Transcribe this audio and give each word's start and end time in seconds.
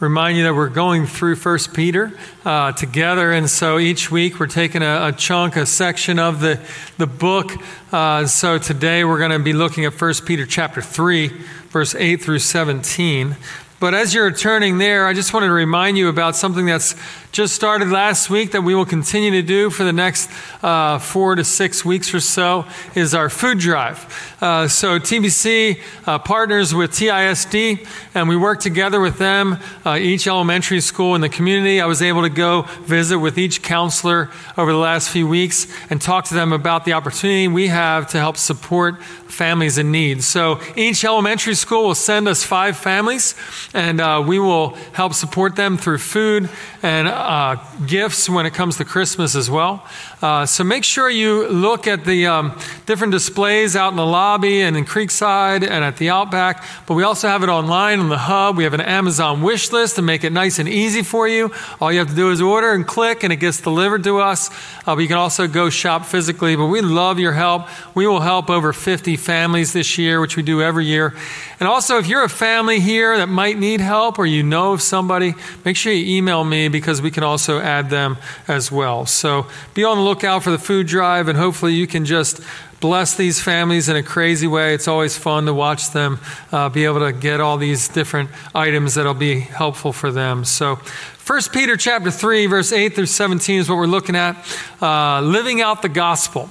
remind 0.00 0.36
you 0.36 0.44
that 0.44 0.54
we're 0.54 0.68
going 0.68 1.06
through 1.06 1.36
First 1.36 1.74
Peter 1.74 2.12
uh, 2.44 2.72
together, 2.72 3.32
and 3.32 3.48
so 3.48 3.78
each 3.78 4.10
week 4.10 4.38
we're 4.38 4.46
taking 4.46 4.82
a, 4.82 5.08
a 5.08 5.12
chunk, 5.12 5.56
a 5.56 5.66
section 5.66 6.18
of 6.18 6.40
the 6.40 6.60
the 6.98 7.06
book. 7.06 7.52
Uh, 7.92 8.26
so 8.26 8.58
today 8.58 9.04
we're 9.04 9.18
going 9.18 9.30
to 9.30 9.38
be 9.38 9.52
looking 9.52 9.84
at 9.84 9.94
First 9.94 10.26
Peter 10.26 10.46
chapter 10.46 10.82
three 10.82 11.30
verse 11.76 11.94
8 11.94 12.22
through 12.22 12.38
17. 12.38 13.36
But 13.78 13.92
as 13.92 14.14
you're 14.14 14.32
turning 14.32 14.78
there, 14.78 15.06
I 15.06 15.12
just 15.12 15.34
wanted 15.34 15.48
to 15.48 15.52
remind 15.52 15.98
you 15.98 16.08
about 16.08 16.34
something 16.34 16.64
that's 16.64 16.94
just 17.30 17.54
started 17.54 17.90
last 17.90 18.30
week 18.30 18.52
that 18.52 18.62
we 18.62 18.74
will 18.74 18.86
continue 18.86 19.30
to 19.32 19.42
do 19.42 19.68
for 19.68 19.84
the 19.84 19.92
next 19.92 20.30
uh, 20.62 20.98
four 20.98 21.34
to 21.34 21.44
six 21.44 21.84
weeks 21.84 22.14
or 22.14 22.20
so 22.20 22.64
is 22.94 23.14
our 23.14 23.28
food 23.28 23.58
drive. 23.58 24.34
Uh, 24.40 24.66
so 24.66 24.98
TBC 24.98 25.78
uh, 26.06 26.18
partners 26.18 26.74
with 26.74 26.92
TISD, 26.92 27.86
and 28.14 28.30
we 28.30 28.38
work 28.38 28.60
together 28.60 28.98
with 28.98 29.18
them, 29.18 29.58
uh, 29.84 29.98
each 30.00 30.26
elementary 30.26 30.80
school 30.80 31.14
in 31.14 31.20
the 31.20 31.28
community. 31.28 31.78
I 31.78 31.84
was 31.84 32.00
able 32.00 32.22
to 32.22 32.30
go 32.30 32.62
visit 32.84 33.18
with 33.18 33.36
each 33.36 33.62
counselor 33.62 34.30
over 34.56 34.72
the 34.72 34.78
last 34.78 35.10
few 35.10 35.28
weeks 35.28 35.66
and 35.90 36.00
talk 36.00 36.24
to 36.26 36.34
them 36.34 36.54
about 36.54 36.86
the 36.86 36.94
opportunity 36.94 37.48
we 37.48 37.66
have 37.66 38.08
to 38.12 38.18
help 38.18 38.38
support 38.38 39.02
families 39.02 39.76
in 39.76 39.92
need. 39.92 40.22
So 40.22 40.60
each 40.74 41.04
elementary 41.04 41.54
school 41.54 41.88
will 41.88 41.94
send 41.94 42.28
us 42.28 42.44
five 42.44 42.78
families, 42.78 43.34
and 43.74 44.00
uh, 44.00 44.22
we 44.26 44.38
will 44.38 44.70
help 44.92 45.14
support 45.14 45.56
them 45.56 45.76
through 45.76 45.98
food 45.98 46.48
and 46.82 47.08
uh, 47.08 47.56
gifts 47.86 48.28
when 48.28 48.46
it 48.46 48.54
comes 48.54 48.76
to 48.78 48.84
Christmas 48.84 49.34
as 49.34 49.50
well. 49.50 49.86
Uh, 50.22 50.46
so 50.46 50.64
make 50.64 50.82
sure 50.82 51.10
you 51.10 51.46
look 51.48 51.86
at 51.86 52.06
the 52.06 52.26
um, 52.26 52.58
different 52.86 53.12
displays 53.12 53.76
out 53.76 53.90
in 53.90 53.96
the 53.96 54.06
lobby 54.06 54.62
and 54.62 54.74
in 54.74 54.86
Creekside 54.86 55.62
and 55.62 55.84
at 55.84 55.98
the 55.98 56.08
Outback. 56.08 56.64
But 56.86 56.94
we 56.94 57.02
also 57.02 57.28
have 57.28 57.42
it 57.42 57.50
online 57.50 58.00
on 58.00 58.08
the 58.08 58.16
hub. 58.16 58.56
We 58.56 58.64
have 58.64 58.72
an 58.72 58.80
Amazon 58.80 59.42
wish 59.42 59.72
list 59.72 59.96
to 59.96 60.02
make 60.02 60.24
it 60.24 60.32
nice 60.32 60.58
and 60.58 60.68
easy 60.68 61.02
for 61.02 61.28
you. 61.28 61.52
All 61.82 61.92
you 61.92 61.98
have 61.98 62.08
to 62.08 62.14
do 62.14 62.30
is 62.30 62.40
order 62.40 62.72
and 62.72 62.86
click, 62.86 63.24
and 63.24 63.32
it 63.32 63.36
gets 63.36 63.60
delivered 63.60 64.04
to 64.04 64.18
us. 64.18 64.48
Uh, 64.86 64.94
but 64.94 64.98
you 64.98 65.08
can 65.08 65.18
also 65.18 65.46
go 65.46 65.68
shop 65.68 66.06
physically. 66.06 66.56
But 66.56 66.66
we 66.66 66.80
love 66.80 67.18
your 67.18 67.32
help. 67.32 67.68
We 67.94 68.06
will 68.06 68.20
help 68.20 68.48
over 68.48 68.72
50 68.72 69.16
families 69.16 69.74
this 69.74 69.98
year, 69.98 70.22
which 70.22 70.36
we 70.36 70.42
do 70.42 70.62
every 70.62 70.86
year. 70.86 71.14
And 71.60 71.68
also, 71.68 71.98
if 71.98 72.06
you're 72.06 72.24
a 72.24 72.28
family 72.28 72.80
here 72.80 73.18
that 73.18 73.28
might 73.28 73.58
need 73.58 73.80
help 73.80 74.18
or 74.18 74.24
you 74.24 74.42
know 74.42 74.72
of 74.72 74.80
somebody, 74.80 75.34
make 75.64 75.76
sure 75.76 75.92
you 75.92 76.16
email 76.16 76.42
me 76.42 76.68
because 76.68 77.02
we 77.02 77.10
can 77.10 77.22
also 77.22 77.60
add 77.60 77.90
them 77.90 78.16
as 78.48 78.72
well. 78.72 79.04
So 79.04 79.46
be 79.74 79.84
on 79.84 79.98
the 79.98 80.05
lookout 80.06 80.44
for 80.44 80.50
the 80.50 80.58
food 80.58 80.86
drive, 80.86 81.26
and 81.26 81.36
hopefully 81.36 81.74
you 81.74 81.86
can 81.86 82.04
just 82.04 82.40
bless 82.80 83.16
these 83.16 83.40
families 83.40 83.88
in 83.88 83.96
a 83.96 84.02
crazy 84.02 84.46
way. 84.46 84.72
It's 84.72 84.86
always 84.86 85.16
fun 85.18 85.46
to 85.46 85.54
watch 85.54 85.90
them 85.90 86.20
uh, 86.52 86.68
be 86.68 86.84
able 86.84 87.00
to 87.00 87.12
get 87.12 87.40
all 87.40 87.56
these 87.56 87.88
different 87.88 88.30
items 88.54 88.94
that'll 88.94 89.14
be 89.14 89.40
helpful 89.40 89.92
for 89.92 90.12
them. 90.12 90.44
So, 90.44 90.78
1 91.26 91.40
Peter 91.52 91.76
chapter 91.76 92.12
3, 92.12 92.46
verse 92.46 92.72
8 92.72 92.94
through 92.94 93.06
17 93.06 93.60
is 93.60 93.68
what 93.68 93.76
we're 93.76 93.86
looking 93.86 94.14
at, 94.14 94.36
uh, 94.80 95.20
living 95.22 95.60
out 95.60 95.82
the 95.82 95.88
gospel. 95.88 96.48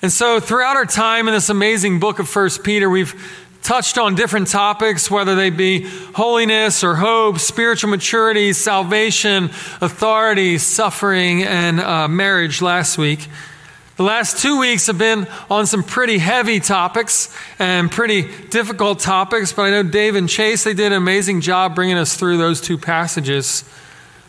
And 0.00 0.10
so, 0.10 0.40
throughout 0.40 0.76
our 0.76 0.86
time 0.86 1.28
in 1.28 1.34
this 1.34 1.50
amazing 1.50 2.00
book 2.00 2.18
of 2.18 2.34
1 2.34 2.50
Peter, 2.64 2.88
we've 2.88 3.14
touched 3.66 3.98
on 3.98 4.14
different 4.14 4.46
topics, 4.46 5.10
whether 5.10 5.34
they 5.34 5.50
be 5.50 5.82
holiness 6.14 6.84
or 6.84 6.94
hope, 6.94 7.40
spiritual 7.40 7.90
maturity, 7.90 8.52
salvation, 8.52 9.46
authority, 9.80 10.56
suffering, 10.56 11.42
and 11.42 11.80
uh, 11.80 12.06
marriage 12.06 12.62
last 12.62 12.96
week. 12.96 13.26
The 13.96 14.04
last 14.04 14.40
two 14.40 14.60
weeks 14.60 14.86
have 14.86 14.98
been 14.98 15.26
on 15.50 15.66
some 15.66 15.82
pretty 15.82 16.18
heavy 16.18 16.60
topics 16.60 17.34
and 17.58 17.90
pretty 17.90 18.30
difficult 18.50 19.00
topics, 19.00 19.52
but 19.52 19.62
I 19.62 19.70
know 19.70 19.82
Dave 19.82 20.14
and 20.14 20.28
Chase, 20.28 20.62
they 20.62 20.74
did 20.74 20.92
an 20.92 20.98
amazing 20.98 21.40
job 21.40 21.74
bringing 21.74 21.98
us 21.98 22.16
through 22.16 22.36
those 22.36 22.60
two 22.60 22.78
passages. 22.78 23.64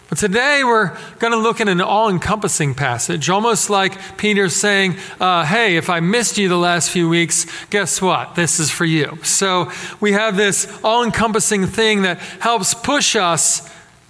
But 0.09 0.17
today 0.17 0.61
we're 0.63 0.97
going 1.19 1.33
to 1.33 1.39
look 1.39 1.59
at 1.59 1.67
an 1.67 1.81
all 1.81 2.09
encompassing 2.09 2.75
passage, 2.75 3.29
almost 3.29 3.69
like 3.69 4.17
Peter 4.17 4.47
saying, 4.47 4.95
uh, 5.19 5.43
Hey, 5.43 5.75
if 5.75 5.89
I 5.89 5.99
missed 5.99 6.37
you 6.37 6.47
the 6.47 6.57
last 6.57 6.89
few 6.89 7.09
weeks, 7.09 7.45
guess 7.69 8.01
what? 8.01 8.35
This 8.35 8.59
is 8.59 8.71
for 8.71 8.85
you. 8.85 9.19
So 9.23 9.69
we 9.99 10.13
have 10.13 10.37
this 10.37 10.79
all 10.81 11.03
encompassing 11.03 11.67
thing 11.67 12.03
that 12.03 12.19
helps 12.19 12.73
push 12.73 13.17
us 13.17 13.69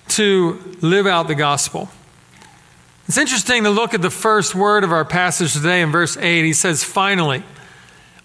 to 0.10 0.76
live 0.82 1.08
out 1.08 1.28
the 1.28 1.36
gospel. 1.36 1.90
It's 3.08 3.18
interesting 3.18 3.64
to 3.64 3.70
look 3.72 3.94
at 3.94 4.02
the 4.02 4.12
first 4.12 4.54
word 4.54 4.84
of 4.84 4.92
our 4.92 5.06
passage 5.06 5.54
today 5.54 5.82
in 5.82 5.92
verse 5.92 6.16
8. 6.16 6.44
He 6.44 6.54
says, 6.54 6.84
Finally. 6.84 7.44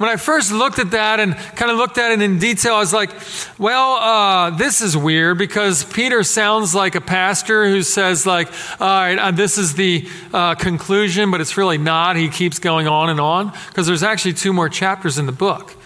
When 0.02 0.10
I 0.10 0.16
first 0.16 0.50
looked 0.50 0.80
at 0.80 0.90
that 0.90 1.20
and 1.20 1.36
kind 1.36 1.70
of 1.70 1.76
looked 1.76 1.96
at 1.96 2.10
it 2.10 2.20
in 2.20 2.40
detail, 2.40 2.74
I 2.74 2.80
was 2.80 2.92
like, 2.92 3.12
well, 3.56 3.92
uh, 3.92 4.50
this 4.50 4.80
is 4.80 4.96
weird 4.96 5.38
because 5.38 5.84
Peter 5.84 6.24
sounds 6.24 6.74
like 6.74 6.96
a 6.96 7.00
pastor 7.00 7.68
who 7.68 7.84
says, 7.84 8.26
like, 8.26 8.48
all 8.80 8.88
right, 8.88 9.16
uh, 9.16 9.30
this 9.30 9.58
is 9.58 9.74
the 9.74 10.08
uh, 10.34 10.56
conclusion, 10.56 11.30
but 11.30 11.40
it's 11.40 11.56
really 11.56 11.78
not. 11.78 12.16
He 12.16 12.28
keeps 12.30 12.58
going 12.58 12.88
on 12.88 13.10
and 13.10 13.20
on 13.20 13.52
because 13.68 13.86
there's 13.86 14.02
actually 14.02 14.32
two 14.32 14.52
more 14.52 14.68
chapters 14.68 15.18
in 15.18 15.26
the 15.26 15.30
book. 15.30 15.76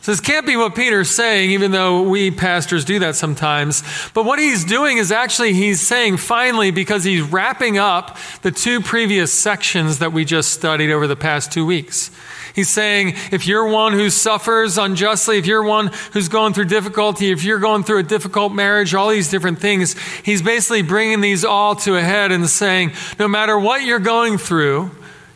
So 0.00 0.12
this 0.12 0.20
can't 0.20 0.46
be 0.46 0.56
what 0.56 0.74
Peter's 0.74 1.10
saying, 1.10 1.50
even 1.50 1.72
though 1.72 2.08
we 2.08 2.30
pastors 2.30 2.86
do 2.86 3.00
that 3.00 3.16
sometimes. 3.16 3.82
But 4.14 4.24
what 4.24 4.38
he's 4.38 4.64
doing 4.64 4.96
is 4.96 5.12
actually 5.12 5.52
he's 5.52 5.86
saying 5.86 6.16
finally 6.16 6.70
because 6.70 7.04
he's 7.04 7.20
wrapping 7.20 7.76
up 7.76 8.16
the 8.40 8.50
two 8.50 8.80
previous 8.80 9.30
sections 9.30 9.98
that 9.98 10.14
we 10.14 10.24
just 10.24 10.52
studied 10.52 10.90
over 10.90 11.06
the 11.06 11.16
past 11.16 11.52
two 11.52 11.66
weeks. 11.66 12.10
He's 12.54 12.68
saying, 12.68 13.14
if 13.30 13.46
you're 13.46 13.66
one 13.66 13.92
who 13.92 14.10
suffers 14.10 14.76
unjustly, 14.76 15.38
if 15.38 15.46
you're 15.46 15.62
one 15.62 15.90
who's 16.12 16.28
going 16.28 16.52
through 16.52 16.66
difficulty, 16.66 17.30
if 17.30 17.44
you're 17.44 17.58
going 17.58 17.82
through 17.82 17.98
a 17.98 18.02
difficult 18.02 18.52
marriage, 18.52 18.94
all 18.94 19.08
these 19.08 19.30
different 19.30 19.58
things, 19.58 19.98
he's 20.22 20.42
basically 20.42 20.82
bringing 20.82 21.20
these 21.20 21.44
all 21.44 21.74
to 21.76 21.96
a 21.96 22.02
head 22.02 22.30
and 22.30 22.48
saying, 22.48 22.92
no 23.18 23.26
matter 23.26 23.58
what 23.58 23.84
you're 23.84 23.98
going 23.98 24.36
through, 24.36 24.90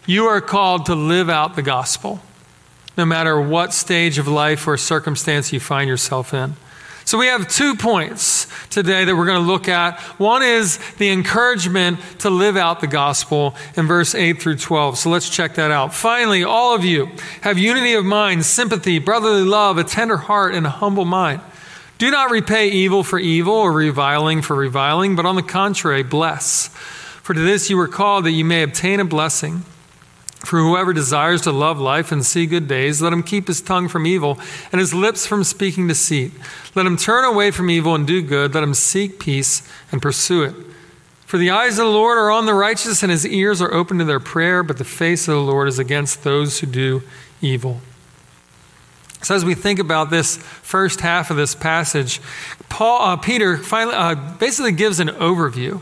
you 0.07 0.27
are 0.27 0.41
called 0.41 0.87
to 0.87 0.95
live 0.95 1.31
out 1.31 1.57
the 1.57 1.63
gospel, 1.63 2.21
no 2.97 3.05
matter 3.05 3.41
what 3.41 3.73
stage 3.73 4.19
of 4.19 4.29
life 4.29 4.69
or 4.69 4.77
circumstance 4.77 5.53
you 5.53 5.61
find 5.61 5.89
yourself 5.89 6.35
in. 6.35 6.55
So 7.07 7.19
we 7.19 7.27
have 7.27 7.47
two 7.47 7.77
points 7.77 8.49
today 8.69 9.05
that 9.05 9.15
we're 9.15 9.27
going 9.27 9.41
to 9.41 9.47
look 9.47 9.69
at. 9.69 10.01
One 10.19 10.43
is 10.43 10.81
the 10.95 11.11
encouragement 11.11 12.01
to 12.19 12.31
live 12.31 12.57
out 12.57 12.81
the 12.81 12.89
gospel 12.89 13.55
in 13.77 13.87
verse 13.87 14.13
8 14.13 14.43
through 14.43 14.57
12. 14.57 14.99
So 14.99 15.11
let's 15.11 15.31
check 15.31 15.55
that 15.55 15.71
out. 15.71 15.95
Finally, 15.95 16.43
all 16.43 16.75
of 16.75 16.85
you 16.85 17.09
have 17.43 17.59
unity 17.59 17.95
of 17.95 18.05
mind, 18.05 18.45
sympathy, 18.45 18.99
brotherly 18.99 19.45
love, 19.45 19.79
a 19.79 19.85
tender 19.85 20.17
heart, 20.17 20.53
and 20.53 20.67
a 20.67 20.71
humble 20.71 21.05
mind. 21.05 21.43
Do 21.99 22.11
not 22.11 22.33
repay 22.33 22.71
evil 22.71 23.05
for 23.05 23.21
evil 23.21 23.55
or 23.55 23.71
reviling 23.71 24.43
for 24.43 24.57
reviling, 24.57 25.15
but 25.15 25.27
on 25.27 25.37
the 25.37 25.45
contrary, 25.45 26.03
bless. 26.03 26.71
For 27.23 27.35
to 27.35 27.41
this 27.41 27.71
you 27.71 27.77
were 27.77 27.87
called 27.87 28.25
that 28.25 28.33
you 28.33 28.45
may 28.45 28.65
obtain 28.65 28.99
a 28.99 29.05
blessing. 29.05 29.63
For 30.41 30.59
whoever 30.61 30.93
desires 30.93 31.41
to 31.43 31.53
love 31.53 31.81
life 31.81 32.13
and 32.13 32.25
see 32.25 32.47
good 32.47 32.69
days, 32.69 33.03
let 33.03 33.13
him 33.13 33.23
keep 33.23 33.49
his 33.49 33.61
tongue 33.61 33.89
from 33.89 34.07
evil 34.07 34.39
and 34.71 34.81
his 34.81 34.95
lips 34.95 35.27
from 35.27 35.43
speaking 35.43 35.89
deceit. 35.89 36.33
Let 36.75 36.87
him 36.87 36.97
turn 36.97 37.25
away 37.25 37.51
from 37.51 37.71
evil 37.71 37.95
and 37.95 38.07
do 38.07 38.23
good. 38.23 38.55
Let 38.55 38.63
him 38.63 38.75
seek 38.75 39.19
peace 39.19 39.67
and 39.91 40.01
pursue 40.01 40.45
it. 40.45 40.55
For 41.27 41.39
the 41.39 41.51
eyes 41.51 41.79
of 41.79 41.87
the 41.87 41.91
Lord 41.91 42.19
are 42.19 42.31
on 42.31 42.47
the 42.47 42.55
righteous, 42.55 43.03
and 43.03 43.11
his 43.11 43.27
ears 43.27 43.61
are 43.61 43.73
open 43.73 43.99
to 43.99 44.05
their 44.05 44.21
prayer, 44.21 44.63
but 44.63 44.79
the 44.79 44.85
face 44.85 45.27
of 45.27 45.35
the 45.35 45.41
Lord 45.41 45.67
is 45.67 45.81
against 45.81 46.23
those 46.23 46.61
who 46.61 46.69
do 46.69 47.03
evil. 47.41 47.81
So, 49.23 49.35
as 49.35 49.45
we 49.45 49.57
think 49.57 49.81
about 49.81 50.11
this 50.11 50.37
first 50.37 51.01
half 51.01 51.33
of 51.33 51.37
this 51.37 51.57
passage, 51.57 52.21
Paul, 52.69 53.03
uh, 53.03 53.17
Peter 53.17 53.57
finally, 53.57 53.97
uh, 53.97 54.15
basically 54.15 54.71
gives 54.71 55.01
an 55.01 55.09
overview 55.09 55.81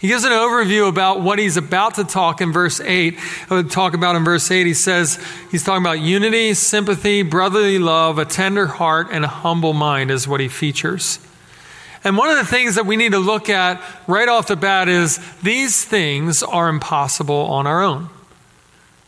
he 0.00 0.08
gives 0.08 0.24
an 0.24 0.32
overview 0.32 0.88
about 0.88 1.22
what 1.22 1.38
he's 1.38 1.56
about 1.56 1.94
to 1.94 2.04
talk 2.04 2.40
in 2.40 2.52
verse 2.52 2.80
8. 2.80 3.18
Uh, 3.48 3.62
talk 3.62 3.94
about 3.94 4.14
in 4.14 4.24
verse 4.24 4.50
8. 4.50 4.66
He 4.66 4.74
says 4.74 5.18
he's 5.50 5.64
talking 5.64 5.82
about 5.82 6.00
unity, 6.00 6.52
sympathy, 6.52 7.22
brotherly 7.22 7.78
love, 7.78 8.18
a 8.18 8.26
tender 8.26 8.66
heart, 8.66 9.08
and 9.10 9.24
a 9.24 9.28
humble 9.28 9.72
mind 9.72 10.10
is 10.10 10.28
what 10.28 10.40
he 10.40 10.48
features. 10.48 11.18
And 12.04 12.16
one 12.16 12.30
of 12.30 12.36
the 12.36 12.44
things 12.44 12.74
that 12.74 12.86
we 12.86 12.96
need 12.96 13.12
to 13.12 13.18
look 13.18 13.48
at 13.48 13.82
right 14.06 14.28
off 14.28 14.48
the 14.48 14.56
bat 14.56 14.88
is 14.88 15.18
these 15.42 15.84
things 15.84 16.42
are 16.42 16.68
impossible 16.68 17.34
on 17.34 17.66
our 17.66 17.82
own. 17.82 18.10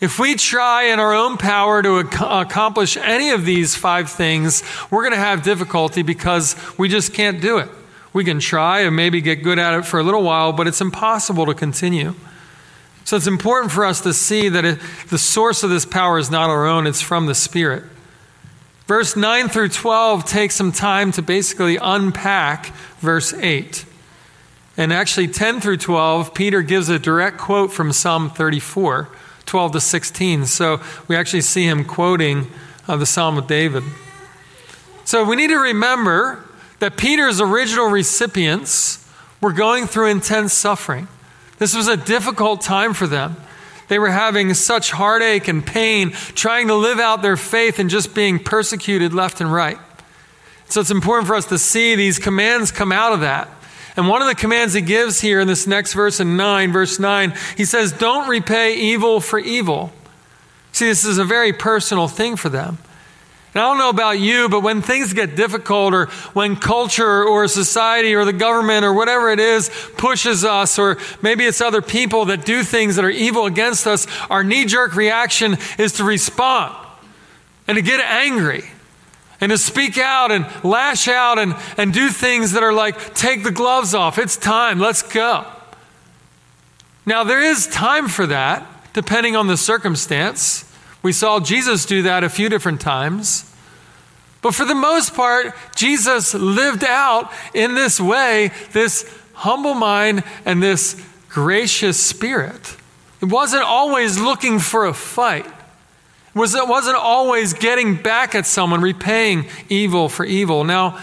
If 0.00 0.18
we 0.18 0.36
try 0.36 0.84
in 0.84 1.00
our 1.00 1.12
own 1.12 1.36
power 1.36 1.82
to 1.82 2.00
ac- 2.00 2.08
accomplish 2.20 2.96
any 2.96 3.30
of 3.30 3.44
these 3.44 3.74
five 3.74 4.10
things, 4.10 4.62
we're 4.90 5.02
going 5.02 5.12
to 5.12 5.18
have 5.18 5.42
difficulty 5.42 6.02
because 6.02 6.56
we 6.78 6.88
just 6.88 7.12
can't 7.12 7.40
do 7.40 7.58
it. 7.58 7.68
We 8.12 8.24
can 8.24 8.40
try 8.40 8.80
and 8.80 8.96
maybe 8.96 9.20
get 9.20 9.42
good 9.42 9.58
at 9.58 9.74
it 9.74 9.84
for 9.84 10.00
a 10.00 10.02
little 10.02 10.22
while, 10.22 10.52
but 10.52 10.66
it's 10.66 10.80
impossible 10.80 11.46
to 11.46 11.54
continue. 11.54 12.14
So 13.04 13.16
it's 13.16 13.26
important 13.26 13.72
for 13.72 13.84
us 13.84 14.00
to 14.02 14.12
see 14.12 14.48
that 14.48 14.64
it, 14.64 14.78
the 15.08 15.18
source 15.18 15.62
of 15.62 15.70
this 15.70 15.86
power 15.86 16.18
is 16.18 16.30
not 16.30 16.50
our 16.50 16.66
own, 16.66 16.86
it's 16.86 17.00
from 17.00 17.26
the 17.26 17.34
Spirit. 17.34 17.84
Verse 18.86 19.16
9 19.16 19.48
through 19.48 19.68
12 19.68 20.24
takes 20.24 20.54
some 20.54 20.72
time 20.72 21.12
to 21.12 21.22
basically 21.22 21.76
unpack 21.76 22.66
verse 23.00 23.34
8. 23.34 23.84
And 24.78 24.92
actually, 24.92 25.28
10 25.28 25.60
through 25.60 25.78
12, 25.78 26.32
Peter 26.34 26.62
gives 26.62 26.88
a 26.88 26.98
direct 26.98 27.36
quote 27.36 27.72
from 27.72 27.92
Psalm 27.92 28.30
34, 28.30 29.08
12 29.44 29.72
to 29.72 29.80
16. 29.80 30.46
So 30.46 30.80
we 31.08 31.16
actually 31.16 31.40
see 31.40 31.64
him 31.64 31.84
quoting 31.84 32.50
uh, 32.86 32.96
the 32.96 33.04
Psalm 33.04 33.36
of 33.36 33.46
David. 33.46 33.82
So 35.04 35.24
we 35.24 35.36
need 35.36 35.48
to 35.48 35.58
remember 35.58 36.44
that 36.78 36.96
Peter's 36.96 37.40
original 37.40 37.86
recipients 37.88 39.06
were 39.40 39.52
going 39.52 39.86
through 39.86 40.08
intense 40.08 40.52
suffering. 40.52 41.08
This 41.58 41.74
was 41.74 41.88
a 41.88 41.96
difficult 41.96 42.60
time 42.60 42.94
for 42.94 43.06
them. 43.06 43.36
They 43.88 43.98
were 43.98 44.10
having 44.10 44.52
such 44.54 44.90
heartache 44.90 45.48
and 45.48 45.64
pain, 45.64 46.10
trying 46.10 46.68
to 46.68 46.74
live 46.74 47.00
out 47.00 47.22
their 47.22 47.36
faith 47.36 47.78
and 47.78 47.88
just 47.88 48.14
being 48.14 48.38
persecuted 48.38 49.14
left 49.14 49.40
and 49.40 49.52
right. 49.52 49.78
So 50.68 50.80
it's 50.80 50.90
important 50.90 51.26
for 51.26 51.34
us 51.34 51.46
to 51.46 51.58
see 51.58 51.94
these 51.94 52.18
commands 52.18 52.70
come 52.70 52.92
out 52.92 53.12
of 53.12 53.20
that. 53.20 53.48
And 53.96 54.06
one 54.06 54.20
of 54.22 54.28
the 54.28 54.34
commands 54.34 54.74
he 54.74 54.82
gives 54.82 55.20
here 55.20 55.40
in 55.40 55.48
this 55.48 55.66
next 55.66 55.94
verse 55.94 56.20
in 56.20 56.36
9, 56.36 56.70
verse 56.72 57.00
9, 57.00 57.34
he 57.56 57.64
says, 57.64 57.90
Don't 57.90 58.28
repay 58.28 58.74
evil 58.74 59.20
for 59.20 59.38
evil. 59.38 59.92
See, 60.72 60.86
this 60.86 61.04
is 61.04 61.18
a 61.18 61.24
very 61.24 61.52
personal 61.52 62.06
thing 62.06 62.36
for 62.36 62.48
them. 62.48 62.78
And 63.54 63.62
I 63.62 63.66
don't 63.68 63.78
know 63.78 63.88
about 63.88 64.18
you, 64.20 64.48
but 64.48 64.60
when 64.60 64.82
things 64.82 65.14
get 65.14 65.34
difficult, 65.34 65.94
or 65.94 66.06
when 66.34 66.56
culture 66.56 67.24
or 67.24 67.48
society 67.48 68.14
or 68.14 68.24
the 68.24 68.32
government 68.32 68.84
or 68.84 68.92
whatever 68.92 69.30
it 69.30 69.40
is 69.40 69.70
pushes 69.96 70.44
us, 70.44 70.78
or 70.78 70.98
maybe 71.22 71.44
it's 71.44 71.60
other 71.60 71.80
people 71.80 72.26
that 72.26 72.44
do 72.44 72.62
things 72.62 72.96
that 72.96 73.04
are 73.04 73.10
evil 73.10 73.46
against 73.46 73.86
us, 73.86 74.06
our 74.28 74.44
knee 74.44 74.66
jerk 74.66 74.94
reaction 74.94 75.56
is 75.78 75.94
to 75.94 76.04
respond 76.04 76.76
and 77.66 77.76
to 77.76 77.82
get 77.82 78.00
angry 78.00 78.64
and 79.40 79.50
to 79.50 79.58
speak 79.58 79.98
out 79.98 80.30
and 80.30 80.46
lash 80.62 81.08
out 81.08 81.38
and, 81.38 81.54
and 81.76 81.92
do 81.94 82.10
things 82.10 82.52
that 82.52 82.62
are 82.62 82.72
like, 82.72 83.14
take 83.14 83.44
the 83.44 83.50
gloves 83.50 83.94
off. 83.94 84.18
It's 84.18 84.36
time. 84.36 84.78
Let's 84.78 85.02
go. 85.02 85.46
Now, 87.06 87.24
there 87.24 87.42
is 87.42 87.66
time 87.68 88.08
for 88.08 88.26
that, 88.26 88.66
depending 88.92 89.36
on 89.36 89.46
the 89.46 89.56
circumstance. 89.56 90.67
We 91.08 91.12
saw 91.12 91.40
Jesus 91.40 91.86
do 91.86 92.02
that 92.02 92.22
a 92.22 92.28
few 92.28 92.50
different 92.50 92.82
times. 92.82 93.50
But 94.42 94.54
for 94.54 94.66
the 94.66 94.74
most 94.74 95.14
part, 95.14 95.54
Jesus 95.74 96.34
lived 96.34 96.84
out 96.84 97.32
in 97.54 97.74
this 97.74 97.98
way 97.98 98.50
this 98.74 99.10
humble 99.32 99.72
mind 99.72 100.22
and 100.44 100.62
this 100.62 101.02
gracious 101.30 101.98
spirit. 101.98 102.76
It 103.22 103.30
wasn't 103.30 103.62
always 103.62 104.20
looking 104.20 104.58
for 104.58 104.84
a 104.84 104.92
fight. 104.92 105.46
It 105.46 106.68
wasn't 106.68 106.98
always 106.98 107.54
getting 107.54 107.94
back 107.96 108.34
at 108.34 108.44
someone, 108.44 108.82
repaying 108.82 109.46
evil 109.70 110.10
for 110.10 110.26
evil. 110.26 110.62
Now, 110.62 111.02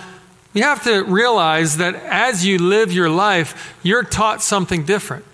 you 0.53 0.61
have 0.61 0.83
to 0.83 1.03
realize 1.05 1.77
that 1.77 1.95
as 1.95 2.45
you 2.45 2.59
live 2.59 2.91
your 2.91 3.09
life, 3.09 3.75
you're 3.81 4.03
taught 4.03 4.43
something 4.43 4.85
different. 4.85 5.25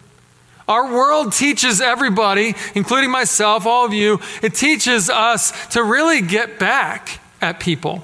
Our 0.67 0.93
world 0.93 1.33
teaches 1.33 1.81
everybody, 1.81 2.55
including 2.75 3.11
myself, 3.11 3.65
all 3.65 3.85
of 3.85 3.93
you, 3.93 4.19
it 4.41 4.53
teaches 4.53 5.09
us 5.09 5.67
to 5.69 5.83
really 5.83 6.21
get 6.21 6.59
back 6.59 7.19
at 7.41 7.59
people. 7.59 8.03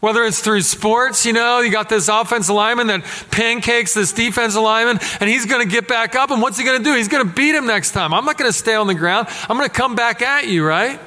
Whether 0.00 0.24
it's 0.24 0.40
through 0.40 0.62
sports, 0.62 1.24
you 1.24 1.32
know, 1.32 1.60
you 1.60 1.70
got 1.70 1.88
this 1.88 2.08
offensive 2.08 2.54
lineman 2.54 2.86
that 2.88 3.04
pancakes 3.30 3.94
this 3.94 4.12
defensive 4.12 4.62
lineman, 4.62 4.98
and 5.20 5.28
he's 5.28 5.46
going 5.46 5.66
to 5.66 5.70
get 5.70 5.88
back 5.88 6.14
up, 6.14 6.30
and 6.30 6.42
what's 6.42 6.58
he 6.58 6.64
going 6.64 6.78
to 6.78 6.84
do? 6.84 6.94
He's 6.94 7.08
going 7.08 7.26
to 7.26 7.32
beat 7.32 7.54
him 7.54 7.66
next 7.66 7.92
time. 7.92 8.12
I'm 8.12 8.24
not 8.24 8.36
going 8.36 8.50
to 8.50 8.56
stay 8.56 8.74
on 8.74 8.86
the 8.86 8.94
ground. 8.94 9.28
I'm 9.48 9.56
going 9.56 9.68
to 9.68 9.74
come 9.74 9.94
back 9.94 10.22
at 10.22 10.48
you, 10.48 10.66
right? 10.66 11.00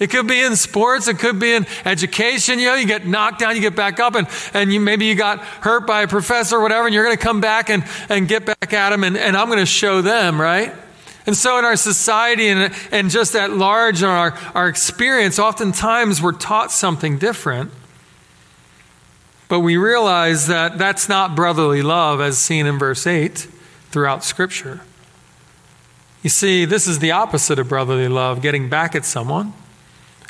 It 0.00 0.08
could 0.08 0.26
be 0.26 0.40
in 0.40 0.56
sports, 0.56 1.08
it 1.08 1.18
could 1.18 1.38
be 1.38 1.52
in 1.52 1.66
education. 1.84 2.58
You 2.58 2.68
know, 2.68 2.74
you 2.74 2.86
get 2.86 3.06
knocked 3.06 3.38
down, 3.38 3.54
you 3.54 3.60
get 3.60 3.76
back 3.76 4.00
up, 4.00 4.14
and, 4.14 4.26
and 4.54 4.72
you, 4.72 4.80
maybe 4.80 5.04
you 5.04 5.14
got 5.14 5.40
hurt 5.40 5.86
by 5.86 6.02
a 6.02 6.08
professor 6.08 6.56
or 6.56 6.62
whatever, 6.62 6.86
and 6.86 6.94
you're 6.94 7.04
going 7.04 7.16
to 7.16 7.22
come 7.22 7.42
back 7.42 7.68
and, 7.68 7.84
and 8.08 8.26
get 8.26 8.46
back 8.46 8.72
at 8.72 8.90
them, 8.90 9.04
and, 9.04 9.18
and 9.18 9.36
I'm 9.36 9.48
going 9.48 9.58
to 9.58 9.66
show 9.66 10.00
them, 10.00 10.40
right? 10.40 10.72
And 11.26 11.36
so, 11.36 11.58
in 11.58 11.66
our 11.66 11.76
society 11.76 12.48
and, 12.48 12.74
and 12.90 13.10
just 13.10 13.36
at 13.36 13.50
large, 13.50 14.02
in 14.02 14.08
our, 14.08 14.36
our 14.54 14.68
experience, 14.68 15.38
oftentimes 15.38 16.22
we're 16.22 16.32
taught 16.32 16.72
something 16.72 17.18
different. 17.18 17.70
But 19.48 19.60
we 19.60 19.76
realize 19.76 20.46
that 20.46 20.78
that's 20.78 21.10
not 21.10 21.36
brotherly 21.36 21.82
love 21.82 22.22
as 22.22 22.38
seen 22.38 22.66
in 22.66 22.78
verse 22.78 23.06
8 23.06 23.36
throughout 23.90 24.24
Scripture. 24.24 24.80
You 26.22 26.30
see, 26.30 26.64
this 26.64 26.86
is 26.86 27.00
the 27.00 27.10
opposite 27.10 27.58
of 27.58 27.68
brotherly 27.68 28.08
love, 28.08 28.40
getting 28.40 28.70
back 28.70 28.94
at 28.94 29.04
someone. 29.04 29.52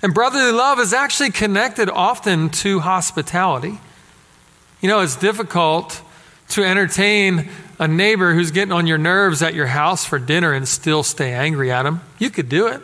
And 0.02 0.14
brotherly 0.14 0.52
love 0.52 0.78
is 0.78 0.92
actually 0.92 1.30
connected 1.30 1.90
often 1.90 2.48
to 2.50 2.80
hospitality. 2.80 3.78
You 4.80 4.88
know, 4.88 5.00
it's 5.00 5.16
difficult 5.16 6.00
to 6.50 6.64
entertain 6.64 7.50
a 7.78 7.86
neighbor 7.86 8.34
who's 8.34 8.50
getting 8.50 8.72
on 8.72 8.86
your 8.86 8.98
nerves 8.98 9.42
at 9.42 9.54
your 9.54 9.66
house 9.66 10.04
for 10.04 10.18
dinner 10.18 10.52
and 10.52 10.66
still 10.66 11.02
stay 11.02 11.32
angry 11.32 11.70
at 11.70 11.86
him. 11.86 12.00
You 12.18 12.30
could 12.30 12.48
do 12.48 12.66
it. 12.66 12.80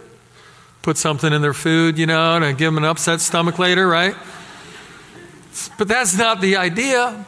Put 0.82 0.98
something 0.98 1.32
in 1.32 1.42
their 1.42 1.54
food, 1.54 1.98
you 1.98 2.06
know, 2.06 2.38
to 2.38 2.52
give 2.52 2.72
them 2.72 2.78
an 2.78 2.84
upset 2.84 3.20
stomach 3.20 3.58
later, 3.58 3.88
right? 3.88 4.14
But 5.78 5.88
that's 5.88 6.16
not 6.16 6.40
the 6.40 6.56
idea. 6.56 7.24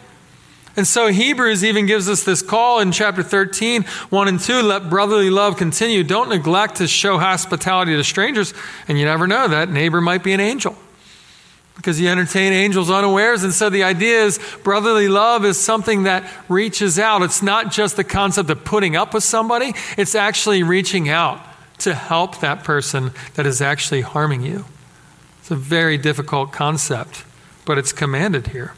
And 0.78 0.86
so 0.86 1.08
Hebrews 1.08 1.64
even 1.64 1.86
gives 1.86 2.08
us 2.08 2.22
this 2.22 2.40
call 2.40 2.78
in 2.78 2.92
chapter 2.92 3.24
13, 3.24 3.82
1 3.82 4.28
and 4.28 4.38
2 4.38 4.62
let 4.62 4.88
brotherly 4.88 5.28
love 5.28 5.56
continue. 5.56 6.04
Don't 6.04 6.28
neglect 6.28 6.76
to 6.76 6.86
show 6.86 7.18
hospitality 7.18 7.96
to 7.96 8.04
strangers. 8.04 8.54
And 8.86 8.96
you 8.96 9.04
never 9.04 9.26
know, 9.26 9.48
that 9.48 9.70
neighbor 9.70 10.00
might 10.00 10.22
be 10.22 10.34
an 10.34 10.38
angel 10.38 10.76
because 11.74 12.00
you 12.00 12.08
entertain 12.08 12.52
angels 12.52 12.92
unawares. 12.92 13.42
And 13.42 13.52
so 13.52 13.68
the 13.68 13.82
idea 13.82 14.22
is 14.22 14.38
brotherly 14.62 15.08
love 15.08 15.44
is 15.44 15.58
something 15.58 16.04
that 16.04 16.32
reaches 16.48 16.96
out. 16.96 17.22
It's 17.22 17.42
not 17.42 17.72
just 17.72 17.96
the 17.96 18.04
concept 18.04 18.48
of 18.48 18.64
putting 18.64 18.94
up 18.94 19.12
with 19.14 19.24
somebody, 19.24 19.74
it's 19.96 20.14
actually 20.14 20.62
reaching 20.62 21.08
out 21.08 21.44
to 21.78 21.92
help 21.92 22.38
that 22.38 22.62
person 22.62 23.10
that 23.34 23.46
is 23.46 23.60
actually 23.60 24.02
harming 24.02 24.42
you. 24.42 24.64
It's 25.40 25.50
a 25.50 25.56
very 25.56 25.98
difficult 25.98 26.52
concept, 26.52 27.24
but 27.64 27.78
it's 27.78 27.92
commanded 27.92 28.46
here. 28.48 28.74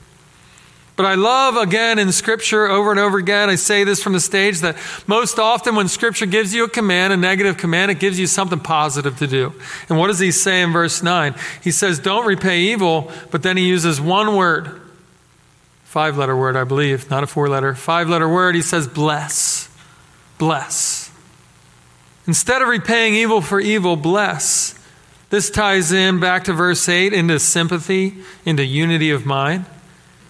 But 1.00 1.06
I 1.06 1.14
love, 1.14 1.56
again, 1.56 1.98
in 1.98 2.12
Scripture, 2.12 2.66
over 2.66 2.90
and 2.90 3.00
over 3.00 3.16
again, 3.16 3.48
I 3.48 3.54
say 3.54 3.84
this 3.84 4.02
from 4.02 4.12
the 4.12 4.20
stage, 4.20 4.58
that 4.58 4.76
most 5.06 5.38
often 5.38 5.74
when 5.74 5.88
Scripture 5.88 6.26
gives 6.26 6.54
you 6.54 6.64
a 6.64 6.68
command, 6.68 7.14
a 7.14 7.16
negative 7.16 7.56
command, 7.56 7.90
it 7.90 7.98
gives 7.98 8.18
you 8.18 8.26
something 8.26 8.60
positive 8.60 9.16
to 9.16 9.26
do. 9.26 9.54
And 9.88 9.98
what 9.98 10.08
does 10.08 10.18
he 10.18 10.30
say 10.30 10.60
in 10.60 10.72
verse 10.72 11.02
9? 11.02 11.34
He 11.64 11.70
says, 11.70 11.98
Don't 11.98 12.26
repay 12.26 12.60
evil, 12.60 13.10
but 13.30 13.42
then 13.42 13.56
he 13.56 13.66
uses 13.66 13.98
one 13.98 14.36
word, 14.36 14.78
five 15.84 16.18
letter 16.18 16.36
word, 16.36 16.54
I 16.54 16.64
believe, 16.64 17.08
not 17.08 17.22
a 17.22 17.26
four 17.26 17.48
letter, 17.48 17.74
five 17.74 18.10
letter 18.10 18.28
word. 18.28 18.54
He 18.54 18.60
says, 18.60 18.86
Bless. 18.86 19.74
Bless. 20.36 21.10
Instead 22.26 22.60
of 22.60 22.68
repaying 22.68 23.14
evil 23.14 23.40
for 23.40 23.58
evil, 23.58 23.96
bless. 23.96 24.78
This 25.30 25.48
ties 25.48 25.92
in 25.92 26.20
back 26.20 26.44
to 26.44 26.52
verse 26.52 26.86
8 26.86 27.14
into 27.14 27.38
sympathy, 27.38 28.16
into 28.44 28.66
unity 28.66 29.10
of 29.10 29.24
mind. 29.24 29.64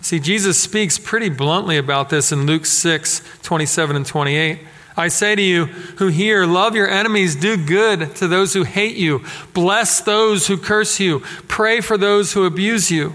See, 0.02 0.18
Jesus 0.18 0.60
speaks 0.60 0.98
pretty 0.98 1.28
bluntly 1.28 1.76
about 1.76 2.08
this 2.08 2.32
in 2.32 2.46
Luke 2.46 2.66
6 2.66 3.22
27 3.42 3.96
and 3.96 4.06
28. 4.06 4.60
I 4.96 5.08
say 5.08 5.34
to 5.34 5.42
you 5.42 5.66
who 5.66 6.08
hear, 6.08 6.46
love 6.46 6.74
your 6.74 6.88
enemies, 6.88 7.36
do 7.36 7.56
good 7.56 8.14
to 8.16 8.28
those 8.28 8.52
who 8.54 8.64
hate 8.64 8.96
you, 8.96 9.24
bless 9.54 10.00
those 10.00 10.46
who 10.46 10.56
curse 10.56 11.00
you, 11.00 11.20
pray 11.48 11.80
for 11.80 11.96
those 11.96 12.32
who 12.32 12.44
abuse 12.44 12.90
you. 12.90 13.14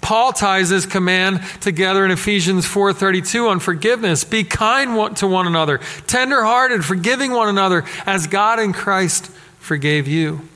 Paul 0.00 0.32
ties 0.32 0.70
this 0.70 0.86
command 0.86 1.42
together 1.60 2.04
in 2.04 2.10
Ephesians 2.10 2.66
4:32 2.66 3.48
on 3.48 3.60
forgiveness. 3.60 4.24
Be 4.24 4.44
kind 4.44 5.16
to 5.16 5.26
one 5.26 5.46
another, 5.46 5.78
tenderhearted, 6.06 6.84
forgiving 6.84 7.32
one 7.32 7.48
another 7.48 7.84
as 8.06 8.26
God 8.26 8.58
in 8.58 8.72
Christ 8.72 9.30
forgave 9.58 10.08
you. 10.08 10.48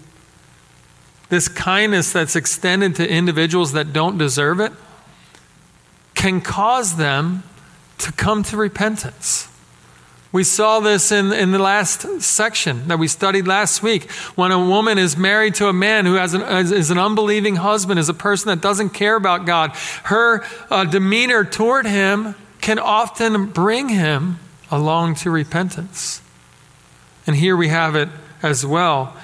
This 1.28 1.48
kindness 1.48 2.12
that's 2.12 2.36
extended 2.36 2.96
to 2.96 3.08
individuals 3.08 3.72
that 3.72 3.92
don't 3.92 4.18
deserve 4.18 4.60
it 4.60 4.72
can 6.24 6.40
cause 6.40 6.96
them 6.96 7.42
to 7.98 8.10
come 8.10 8.42
to 8.42 8.56
repentance. 8.56 9.46
We 10.32 10.42
saw 10.42 10.80
this 10.80 11.12
in, 11.12 11.34
in 11.34 11.52
the 11.52 11.58
last 11.58 12.22
section 12.22 12.88
that 12.88 12.98
we 12.98 13.08
studied 13.08 13.46
last 13.46 13.82
week. 13.82 14.10
When 14.34 14.50
a 14.50 14.58
woman 14.58 14.96
is 14.96 15.18
married 15.18 15.54
to 15.56 15.68
a 15.68 15.74
man 15.74 16.06
who 16.06 16.14
has 16.14 16.32
an, 16.32 16.40
is 16.40 16.90
an 16.90 16.96
unbelieving 16.96 17.56
husband, 17.56 18.00
is 18.00 18.08
a 18.08 18.14
person 18.14 18.48
that 18.48 18.62
doesn't 18.62 18.94
care 18.94 19.16
about 19.16 19.44
God, 19.44 19.72
her 20.04 20.42
uh, 20.70 20.86
demeanor 20.86 21.44
toward 21.44 21.84
him 21.84 22.34
can 22.62 22.78
often 22.78 23.50
bring 23.50 23.90
him 23.90 24.38
along 24.70 25.16
to 25.16 25.30
repentance. 25.30 26.22
And 27.26 27.36
here 27.36 27.54
we 27.54 27.68
have 27.68 27.94
it 27.96 28.08
as 28.42 28.64
well. 28.64 29.14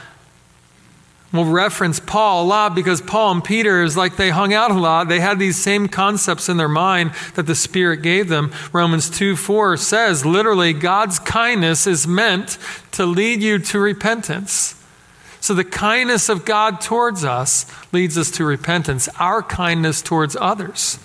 We'll 1.32 1.44
reference 1.44 2.00
Paul 2.00 2.44
a 2.44 2.46
lot 2.46 2.75
because 2.75 3.00
Paul 3.00 3.30
and 3.32 3.44
Peter 3.44 3.84
is 3.84 3.96
like 3.96 4.16
they 4.16 4.30
hung 4.30 4.52
out 4.52 4.72
a 4.72 4.75
lot. 4.75 5.08
They 5.08 5.20
had 5.20 5.38
these 5.38 5.56
same 5.56 5.87
concepts 5.87 6.49
in 6.49 6.56
their 6.56 6.68
mind 6.68 7.12
that 7.37 7.46
the 7.46 7.54
Spirit 7.54 8.02
gave 8.02 8.28
them. 8.28 8.52
Romans 8.72 9.08
2 9.08 9.37
4 9.37 9.76
says 9.76 10.26
literally, 10.26 10.72
God's 10.72 11.20
kindness 11.20 11.87
is 11.87 12.04
meant 12.04 12.58
to 12.92 13.06
lead 13.06 13.42
you 13.42 13.60
to 13.60 13.78
repentance. 13.78 14.75
So 15.40 15.54
the 15.54 15.64
kindness 15.64 16.28
of 16.28 16.44
God 16.44 16.80
towards 16.80 17.25
us 17.25 17.64
leads 17.92 18.18
us 18.18 18.32
to 18.32 18.44
repentance. 18.44 19.08
Our 19.20 19.42
kindness 19.42 20.02
towards 20.02 20.37
others 20.37 20.99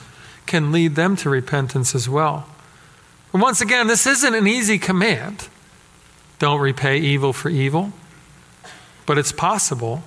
can 0.48 0.72
lead 0.72 0.96
them 0.96 1.15
to 1.17 1.29
repentance 1.29 1.94
as 1.94 2.10
well. 2.10 2.48
And 3.32 3.41
once 3.41 3.62
again, 3.62 3.88
this 3.88 4.08
isn't 4.08 4.34
an 4.34 4.48
easy 4.48 4.79
command. 4.79 5.50
Don't 6.39 6.60
repay 6.60 6.98
evil 6.98 7.32
for 7.32 7.50
evil, 7.50 7.94
but 9.05 9.17
it's 9.17 9.32
possible. 9.32 10.03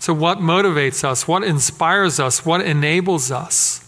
So, 0.00 0.14
what 0.14 0.38
motivates 0.38 1.04
us? 1.04 1.28
What 1.28 1.44
inspires 1.44 2.18
us? 2.18 2.44
What 2.44 2.62
enables 2.62 3.30
us? 3.30 3.86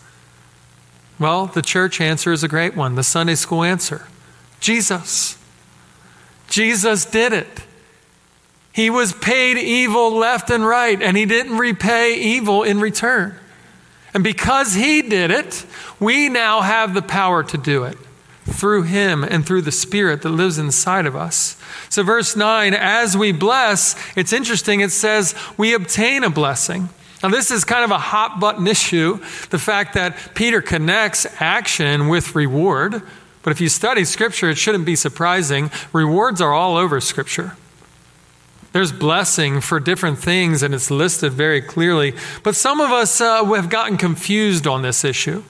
Well, 1.19 1.47
the 1.47 1.63
church 1.63 2.01
answer 2.01 2.33
is 2.33 2.45
a 2.45 2.49
great 2.49 2.77
one, 2.77 2.95
the 2.95 3.03
Sunday 3.03 3.35
school 3.35 3.65
answer 3.65 4.07
Jesus. 4.61 5.39
Jesus 6.49 7.07
did 7.07 7.33
it. 7.33 7.65
He 8.75 8.91
was 8.91 9.13
paid 9.15 9.57
evil 9.57 10.15
left 10.15 10.51
and 10.51 10.67
right, 10.67 11.01
and 11.01 11.17
he 11.17 11.25
didn't 11.25 11.57
repay 11.57 12.15
evil 12.15 12.63
in 12.63 12.79
return. 12.79 13.35
And 14.15 14.23
because 14.23 14.75
he 14.75 15.01
did 15.01 15.31
it, 15.31 15.65
we 15.99 16.29
now 16.29 16.61
have 16.61 16.93
the 16.93 17.03
power 17.03 17.43
to 17.43 17.57
do 17.57 17.85
it 17.85 17.97
through 18.45 18.83
him 18.83 19.23
and 19.23 19.47
through 19.47 19.63
the 19.63 19.73
Spirit 19.73 20.23
that 20.23 20.31
lives 20.31 20.59
inside 20.59 21.07
of 21.07 21.15
us. 21.15 21.57
So, 21.89 22.03
verse 22.03 22.37
9, 22.37 22.75
as 22.75 23.17
we 23.17 23.33
bless, 23.33 23.97
it's 24.17 24.33
interesting, 24.33 24.81
it 24.81 24.91
says 24.91 25.35
we 25.57 25.75
obtain 25.75 26.25
a 26.25 26.31
blessing. 26.31 26.89
Now, 27.23 27.29
this 27.29 27.53
is 27.53 27.65
kind 27.65 27.85
of 27.85 27.93
a 27.93 27.99
hot 27.99 28.41
button 28.41 28.67
issue 28.67 29.19
the 29.51 29.59
fact 29.59 29.95
that 29.95 30.35
Peter 30.35 30.61
connects 30.61 31.27
action 31.41 32.09
with 32.09 32.35
reward. 32.35 33.03
But 33.43 33.51
if 33.51 33.61
you 33.61 33.69
study 33.69 34.05
Scripture, 34.05 34.51
it 34.51 34.59
shouldn't 34.59 34.85
be 34.85 34.97
surprising. 34.97 35.71
Rewards 35.93 36.41
are 36.41 36.53
all 36.53 36.77
over 36.77 37.01
Scripture. 37.01 37.57
There's 38.73 38.91
blessing 38.91 39.61
for 39.61 39.79
different 39.79 40.19
things, 40.19 40.63
and 40.63 40.75
it's 40.75 40.91
listed 40.91 41.33
very 41.33 41.61
clearly. 41.61 42.15
But 42.43 42.57
some 42.57 42.81
of 42.81 42.91
us 42.91 43.21
uh, 43.21 43.45
have 43.45 43.69
gotten 43.69 43.99
confused 43.99 44.67
on 44.67 44.83
this 44.83 45.05
issue. 45.05 45.45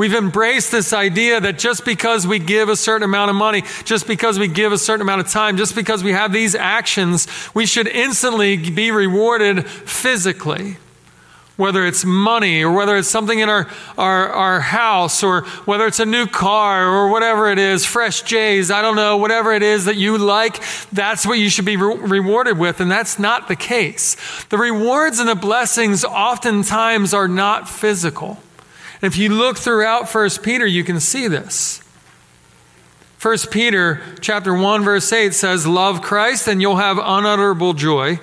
We've 0.00 0.14
embraced 0.14 0.72
this 0.72 0.94
idea 0.94 1.42
that 1.42 1.58
just 1.58 1.84
because 1.84 2.26
we 2.26 2.38
give 2.38 2.70
a 2.70 2.74
certain 2.74 3.02
amount 3.02 3.28
of 3.28 3.36
money, 3.36 3.64
just 3.84 4.06
because 4.06 4.38
we 4.38 4.48
give 4.48 4.72
a 4.72 4.78
certain 4.78 5.02
amount 5.02 5.20
of 5.20 5.28
time, 5.28 5.58
just 5.58 5.74
because 5.74 6.02
we 6.02 6.12
have 6.12 6.32
these 6.32 6.54
actions, 6.54 7.28
we 7.52 7.66
should 7.66 7.86
instantly 7.86 8.56
be 8.56 8.92
rewarded 8.92 9.66
physically 9.66 10.78
whether 11.58 11.84
it's 11.84 12.02
money 12.06 12.62
or 12.62 12.72
whether 12.72 12.96
it's 12.96 13.10
something 13.10 13.40
in 13.40 13.50
our, 13.50 13.68
our, 13.98 14.30
our 14.30 14.60
house 14.60 15.22
or 15.22 15.42
whether 15.66 15.86
it's 15.86 16.00
a 16.00 16.06
new 16.06 16.26
car 16.26 16.88
or 16.88 17.10
whatever 17.10 17.50
it 17.50 17.58
is, 17.58 17.84
fresh 17.84 18.22
J's, 18.22 18.70
I 18.70 18.80
don't 18.80 18.96
know, 18.96 19.18
whatever 19.18 19.52
it 19.52 19.62
is 19.62 19.84
that 19.84 19.96
you 19.96 20.16
like, 20.16 20.62
that's 20.90 21.26
what 21.26 21.38
you 21.38 21.50
should 21.50 21.66
be 21.66 21.76
re- 21.76 21.98
rewarded 21.98 22.56
with. 22.56 22.80
And 22.80 22.90
that's 22.90 23.18
not 23.18 23.48
the 23.48 23.56
case. 23.56 24.16
The 24.46 24.56
rewards 24.56 25.18
and 25.18 25.28
the 25.28 25.34
blessings 25.34 26.02
oftentimes 26.02 27.12
are 27.12 27.28
not 27.28 27.68
physical. 27.68 28.38
If 29.02 29.16
you 29.16 29.30
look 29.30 29.58
throughout 29.58 30.12
1 30.12 30.30
Peter, 30.42 30.66
you 30.66 30.84
can 30.84 31.00
see 31.00 31.26
this. 31.28 31.82
1 33.22 33.36
Peter 33.50 34.00
chapter 34.20 34.54
1 34.54 34.82
verse 34.82 35.12
8 35.12 35.34
says 35.34 35.66
love 35.66 36.00
Christ 36.00 36.48
and 36.48 36.62
you'll 36.62 36.76
have 36.76 36.96
unutterable 36.96 37.74
joy. 37.74 38.16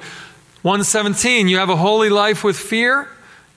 117 0.63 1.47
you 1.47 1.57
have 1.57 1.69
a 1.69 1.75
holy 1.75 2.09
life 2.09 2.43
with 2.43 2.57
fear 2.57 3.07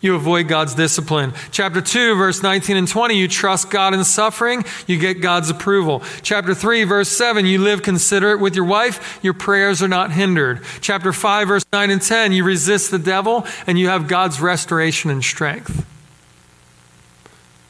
you 0.01 0.15
avoid 0.15 0.49
God's 0.49 0.75
discipline. 0.75 1.33
Chapter 1.51 1.81
2, 1.81 2.15
verse 2.15 2.43
19 2.43 2.77
and 2.77 2.89
20, 2.89 3.15
you 3.15 3.29
trust 3.29 3.71
God 3.71 3.93
in 3.93 4.03
suffering, 4.05 4.65
you 4.87 4.99
get 4.99 5.21
God's 5.21 5.51
approval. 5.51 6.03
Chapter 6.23 6.55
3, 6.55 6.85
verse 6.85 7.11
7, 7.11 7.45
you 7.45 7.59
live 7.59 7.83
considerate 7.83 8.41
with 8.41 8.57
your 8.57 8.65
wife, 8.65 9.21
your 9.23 9.35
prayers 9.35 9.83
are 9.83 9.89
not 9.89 10.13
hindered. 10.13 10.63
Chapter 10.81 11.13
5, 11.13 11.49
verse 11.49 11.67
9 11.73 11.91
and 11.91 12.01
10, 12.01 12.33
you 12.33 12.45
resist 12.45 12.91
the 12.91 12.99
devil, 12.99 13.47
and 13.67 13.79
you 13.79 13.89
have 13.89 14.09
God's 14.09 14.41
restoration 14.41 15.11
and 15.11 15.23
strength. 15.23 15.87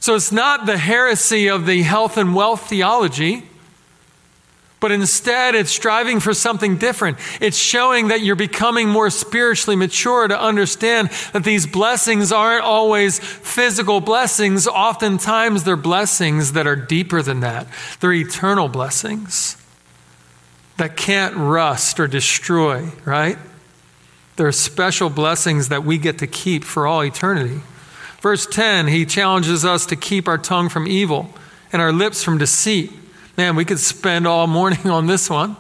So 0.01 0.15
it's 0.15 0.33
not 0.33 0.67
the 0.67 0.79
heresy 0.79 1.49
of 1.49 1.67
the 1.67 1.83
health 1.83 2.17
and 2.17 2.35
wealth 2.35 2.69
theology 2.69 3.47
but 4.81 4.91
instead 4.91 5.55
it's 5.55 5.71
striving 5.71 6.21
for 6.21 6.33
something 6.33 6.79
different. 6.79 7.19
It's 7.41 7.59
showing 7.59 8.09
that 8.09 8.23
you're 8.23 8.35
becoming 8.35 8.89
more 8.89 9.11
spiritually 9.11 9.77
mature 9.77 10.27
to 10.27 10.41
understand 10.41 11.11
that 11.35 11.45
these 11.45 11.67
blessings 11.67 12.33
aren't 12.33 12.65
always 12.65 13.19
physical 13.19 14.01
blessings. 14.01 14.67
Oftentimes 14.67 15.65
they're 15.65 15.77
blessings 15.77 16.53
that 16.53 16.67
are 16.67 16.77
deeper 16.77 17.21
than 17.21 17.41
that. 17.41 17.67
They're 18.01 18.15
eternal 18.15 18.69
blessings 18.69 19.59
that 20.79 20.97
can't 20.97 21.37
rust 21.37 22.01
or 22.01 22.09
destroy, 22.09 22.89
right? 23.05 23.37
They're 24.37 24.51
special 24.51 25.11
blessings 25.11 25.69
that 25.69 25.85
we 25.85 25.99
get 25.99 26.19
to 26.21 26.27
keep 26.27 26.65
for 26.65 26.87
all 26.87 27.05
eternity. 27.05 27.61
Verse 28.21 28.47
10, 28.47 28.89
he 28.89 29.07
challenges 29.07 29.65
us 29.65 29.87
to 29.87 29.97
keep 29.97 30.29
our 30.29 30.39
tongue 30.39 30.69
from 30.69 30.87
evil 30.87 31.31
and 31.73 31.81
our 31.81 31.93
lips 31.93 32.23
from 32.23 32.39
deceit. 32.39 32.93
Man, 33.37 33.57
we 33.57 33.65
could 33.65 33.79
spend 33.79 34.27
all 34.27 34.47
morning 34.47 34.87
on 34.91 35.07
this 35.07 35.31
one. 35.31 35.57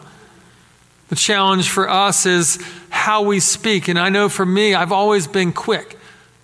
The 1.09 1.17
challenge 1.17 1.69
for 1.69 1.89
us 1.89 2.27
is 2.27 2.63
how 2.89 3.23
we 3.23 3.41
speak. 3.41 3.89
And 3.89 3.99
I 3.99 4.11
know 4.11 4.29
for 4.29 4.47
me, 4.47 4.75
I've 4.75 4.93
always 4.93 5.27
been 5.27 5.53
quick 5.53 5.99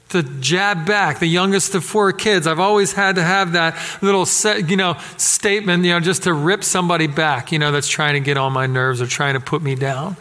to 0.08 0.22
jab 0.22 0.86
back. 0.86 1.18
The 1.18 1.26
youngest 1.26 1.74
of 1.74 1.84
four 1.84 2.12
kids, 2.12 2.46
I've 2.46 2.60
always 2.60 2.92
had 2.92 3.16
to 3.16 3.22
have 3.22 3.52
that 3.52 3.76
little, 4.02 4.24
set, 4.24 4.70
you 4.70 4.76
know, 4.76 4.96
statement, 5.16 5.84
you 5.84 5.92
know, 5.92 6.00
just 6.00 6.24
to 6.24 6.32
rip 6.32 6.64
somebody 6.64 7.06
back, 7.06 7.52
you 7.52 7.58
know, 7.58 7.72
that's 7.72 7.88
trying 7.88 8.14
to 8.14 8.20
get 8.20 8.36
on 8.36 8.52
my 8.52 8.66
nerves 8.66 9.00
or 9.00 9.06
trying 9.06 9.34
to 9.34 9.40
put 9.40 9.62
me 9.62 9.74
down. 9.74 10.16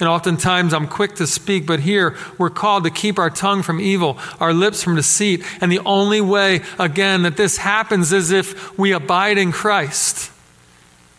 And 0.00 0.08
oftentimes 0.08 0.72
I'm 0.72 0.86
quick 0.86 1.16
to 1.16 1.26
speak, 1.26 1.66
but 1.66 1.80
here 1.80 2.16
we're 2.38 2.50
called 2.50 2.84
to 2.84 2.90
keep 2.90 3.18
our 3.18 3.30
tongue 3.30 3.62
from 3.62 3.80
evil, 3.80 4.18
our 4.38 4.52
lips 4.52 4.82
from 4.82 4.94
deceit. 4.94 5.44
And 5.60 5.72
the 5.72 5.80
only 5.80 6.20
way, 6.20 6.62
again, 6.78 7.22
that 7.22 7.36
this 7.36 7.56
happens 7.56 8.12
is 8.12 8.30
if 8.30 8.78
we 8.78 8.92
abide 8.92 9.38
in 9.38 9.50
Christ 9.50 10.30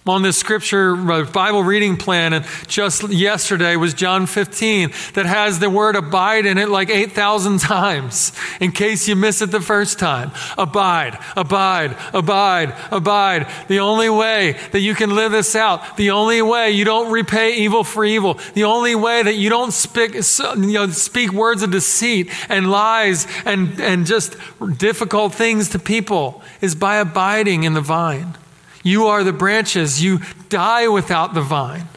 on 0.08 0.24
this 0.24 0.38
scripture 0.38 0.96
Bible 0.96 1.64
reading 1.64 1.98
plan, 1.98 2.34
and 2.34 2.46
just 2.68 3.10
yesterday 3.10 3.76
was 3.76 3.94
John 3.94 4.26
15 4.26 4.92
that 5.14 5.26
has 5.26 5.60
the 5.60 5.70
word 5.70 5.96
abide 5.96 6.46
in 6.46 6.58
it 6.58 6.70
like 6.70 6.90
8,000 6.90 7.60
times 7.60 8.32
in 8.60 8.72
case 8.72 9.08
you 9.08 9.16
miss 9.16 9.42
it 9.42 9.52
the 9.52 9.62
first 9.62 10.00
time. 10.00 10.32
Abide, 10.58 11.18
abide, 11.36 11.96
abide, 12.14 12.76
abide. 12.92 13.48
The 13.68 13.80
only 13.80 14.10
way 14.10 14.58
that 14.72 14.80
you 14.80 14.96
can 14.96 15.16
live 15.16 15.32
this 15.32 15.56
out, 15.56 15.98
the 15.98 16.12
only 16.12 16.42
way 16.42 16.72
you 16.72 16.86
don't 16.86 17.12
repay 17.12 17.58
evil 17.58 17.84
for 17.84 18.04
evil, 18.04 18.40
the 18.54 18.64
only 18.64 18.96
way 18.96 19.22
that 19.22 19.36
you 19.36 19.50
don't 19.50 19.72
speak, 19.72 20.14
you 20.14 20.74
know, 20.74 20.88
speak 20.90 21.32
words 21.32 21.62
of 21.62 21.72
deceit 21.72 22.30
and 22.50 22.72
lies 22.72 23.28
and, 23.46 23.80
and 23.80 24.06
just 24.06 24.36
difficult 24.78 25.34
things 25.34 25.70
to 25.70 25.80
people 25.80 26.42
is 26.62 26.76
by 26.76 26.98
abiding 26.98 27.64
in 27.64 27.74
the 27.74 27.82
vine. 27.82 28.36
You 28.84 29.08
are 29.08 29.24
the 29.24 29.34
branches. 29.34 30.04
You 30.04 30.20
die 30.50 30.88
without 30.88 31.34
the 31.34 31.42
vine. 31.42 31.88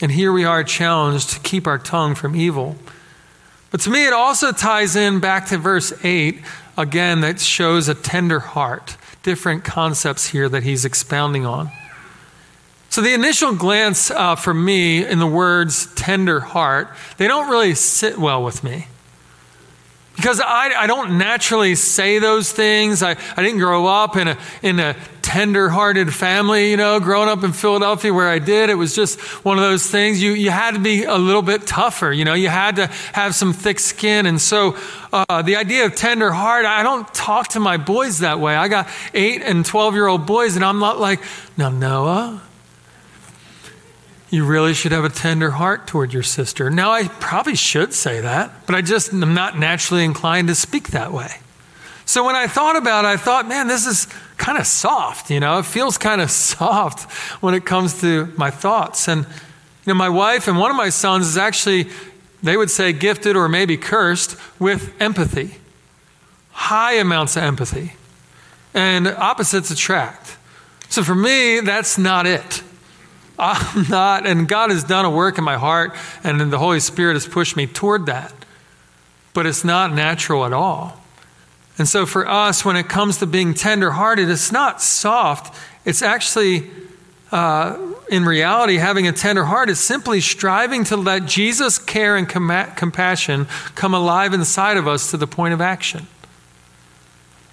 And 0.00 0.12
here 0.12 0.32
we 0.32 0.44
are 0.44 0.64
challenged 0.64 1.30
to 1.30 1.40
keep 1.40 1.66
our 1.66 1.78
tongue 1.78 2.14
from 2.14 2.34
evil. 2.34 2.76
But 3.70 3.80
to 3.82 3.90
me, 3.90 4.06
it 4.06 4.12
also 4.12 4.52
ties 4.52 4.96
in 4.96 5.20
back 5.20 5.46
to 5.46 5.58
verse 5.58 5.92
8, 6.02 6.40
again, 6.76 7.20
that 7.20 7.40
shows 7.40 7.88
a 7.88 7.94
tender 7.94 8.40
heart. 8.40 8.96
Different 9.22 9.64
concepts 9.64 10.28
here 10.28 10.48
that 10.48 10.62
he's 10.62 10.84
expounding 10.84 11.44
on. 11.44 11.70
So, 12.88 13.02
the 13.02 13.14
initial 13.14 13.54
glance 13.54 14.10
uh, 14.10 14.34
for 14.34 14.52
me 14.52 15.06
in 15.06 15.20
the 15.20 15.26
words 15.26 15.94
tender 15.94 16.40
heart, 16.40 16.88
they 17.18 17.28
don't 17.28 17.48
really 17.48 17.74
sit 17.74 18.18
well 18.18 18.42
with 18.42 18.64
me. 18.64 18.88
Because 20.16 20.40
I, 20.40 20.72
I 20.76 20.86
don't 20.86 21.18
naturally 21.18 21.74
say 21.74 22.18
those 22.18 22.52
things. 22.52 23.02
I, 23.02 23.12
I 23.36 23.42
didn't 23.42 23.58
grow 23.58 23.86
up 23.86 24.16
in 24.16 24.28
a, 24.28 24.38
in 24.62 24.78
a 24.78 24.94
tender-hearted 25.22 26.12
family, 26.12 26.72
you 26.72 26.76
know, 26.76 26.98
growing 26.98 27.28
up 27.28 27.44
in 27.44 27.52
Philadelphia 27.52 28.12
where 28.12 28.28
I 28.28 28.40
did. 28.40 28.68
It 28.68 28.74
was 28.74 28.94
just 28.94 29.20
one 29.44 29.58
of 29.58 29.62
those 29.62 29.86
things. 29.86 30.20
You, 30.20 30.32
you 30.32 30.50
had 30.50 30.74
to 30.74 30.80
be 30.80 31.04
a 31.04 31.16
little 31.16 31.40
bit 31.40 31.66
tougher, 31.66 32.12
you 32.12 32.24
know, 32.24 32.34
you 32.34 32.48
had 32.48 32.76
to 32.76 32.88
have 33.12 33.34
some 33.34 33.52
thick 33.52 33.78
skin. 33.78 34.26
And 34.26 34.40
so 34.40 34.76
uh, 35.12 35.42
the 35.42 35.56
idea 35.56 35.86
of 35.86 35.94
tender 35.94 36.32
heart, 36.32 36.66
I 36.66 36.82
don't 36.82 37.06
talk 37.14 37.48
to 37.48 37.60
my 37.60 37.76
boys 37.76 38.18
that 38.18 38.40
way. 38.40 38.56
I 38.56 38.68
got 38.68 38.88
eight 39.14 39.42
and 39.42 39.64
12-year-old 39.64 40.26
boys, 40.26 40.56
and 40.56 40.64
I'm 40.64 40.80
not 40.80 40.98
like, 40.98 41.20
now, 41.56 41.70
Noah, 41.70 42.42
you 44.30 44.44
really 44.44 44.74
should 44.74 44.92
have 44.92 45.04
a 45.04 45.08
tender 45.08 45.50
heart 45.50 45.88
toward 45.88 46.12
your 46.12 46.22
sister. 46.22 46.70
Now, 46.70 46.92
I 46.92 47.08
probably 47.08 47.56
should 47.56 47.92
say 47.92 48.20
that, 48.20 48.52
but 48.64 48.76
I 48.76 48.80
just 48.80 49.12
am 49.12 49.34
not 49.34 49.58
naturally 49.58 50.04
inclined 50.04 50.48
to 50.48 50.54
speak 50.54 50.88
that 50.88 51.12
way. 51.12 51.30
So 52.06 52.24
when 52.24 52.36
I 52.36 52.46
thought 52.46 52.76
about 52.76 53.04
it, 53.04 53.08
I 53.08 53.16
thought, 53.16 53.48
man, 53.48 53.66
this 53.66 53.86
is 53.86 54.06
kind 54.36 54.56
of 54.56 54.66
soft, 54.66 55.30
you 55.30 55.40
know, 55.40 55.58
it 55.58 55.66
feels 55.66 55.98
kind 55.98 56.20
of 56.20 56.30
soft 56.30 57.12
when 57.42 57.54
it 57.54 57.64
comes 57.64 58.00
to 58.00 58.32
my 58.36 58.50
thoughts. 58.50 59.08
And, 59.08 59.26
you 59.84 59.92
know, 59.92 59.94
my 59.94 60.08
wife 60.08 60.46
and 60.46 60.58
one 60.58 60.70
of 60.70 60.76
my 60.76 60.88
sons 60.90 61.26
is 61.26 61.36
actually, 61.36 61.88
they 62.42 62.56
would 62.56 62.70
say, 62.70 62.92
gifted 62.92 63.36
or 63.36 63.48
maybe 63.48 63.76
cursed 63.76 64.36
with 64.58 64.94
empathy, 65.00 65.56
high 66.52 66.94
amounts 66.94 67.36
of 67.36 67.42
empathy. 67.42 67.94
And 68.74 69.08
opposites 69.08 69.72
attract. 69.72 70.36
So 70.88 71.02
for 71.02 71.16
me, 71.16 71.60
that's 71.60 71.98
not 71.98 72.26
it. 72.26 72.62
I'm 73.40 73.88
not, 73.88 74.26
and 74.26 74.46
God 74.46 74.70
has 74.70 74.84
done 74.84 75.06
a 75.06 75.10
work 75.10 75.38
in 75.38 75.44
my 75.44 75.56
heart, 75.56 75.96
and 76.22 76.52
the 76.52 76.58
Holy 76.58 76.78
Spirit 76.78 77.14
has 77.14 77.26
pushed 77.26 77.56
me 77.56 77.66
toward 77.66 78.06
that. 78.06 78.32
But 79.32 79.46
it's 79.46 79.64
not 79.64 79.94
natural 79.94 80.44
at 80.44 80.52
all. 80.52 81.00
And 81.78 81.88
so 81.88 82.04
for 82.04 82.28
us, 82.28 82.64
when 82.64 82.76
it 82.76 82.88
comes 82.88 83.16
to 83.18 83.26
being 83.26 83.54
tenderhearted, 83.54 84.28
it's 84.28 84.52
not 84.52 84.82
soft. 84.82 85.56
It's 85.86 86.02
actually, 86.02 86.68
uh, 87.32 87.78
in 88.10 88.26
reality, 88.26 88.76
having 88.76 89.08
a 89.08 89.12
tender 89.12 89.44
heart 89.44 89.70
is 89.70 89.80
simply 89.80 90.20
striving 90.20 90.84
to 90.84 90.96
let 90.96 91.24
Jesus' 91.24 91.78
care 91.78 92.16
and 92.16 92.28
com- 92.28 92.72
compassion 92.76 93.46
come 93.74 93.94
alive 93.94 94.34
inside 94.34 94.76
of 94.76 94.86
us 94.86 95.10
to 95.12 95.16
the 95.16 95.26
point 95.26 95.54
of 95.54 95.62
action. 95.62 96.06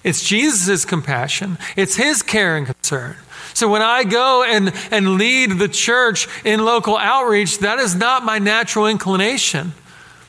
It's 0.08 0.24
Jesus' 0.24 0.86
compassion, 0.86 1.58
it's 1.76 1.96
His 1.96 2.22
care 2.22 2.56
and 2.56 2.64
concern. 2.64 3.14
So 3.52 3.68
when 3.68 3.82
I 3.82 4.04
go 4.04 4.42
and, 4.42 4.72
and 4.90 5.16
lead 5.16 5.58
the 5.58 5.68
church 5.68 6.26
in 6.46 6.64
local 6.64 6.96
outreach, 6.96 7.58
that 7.58 7.78
is 7.78 7.94
not 7.94 8.24
my 8.24 8.38
natural 8.38 8.86
inclination. 8.86 9.74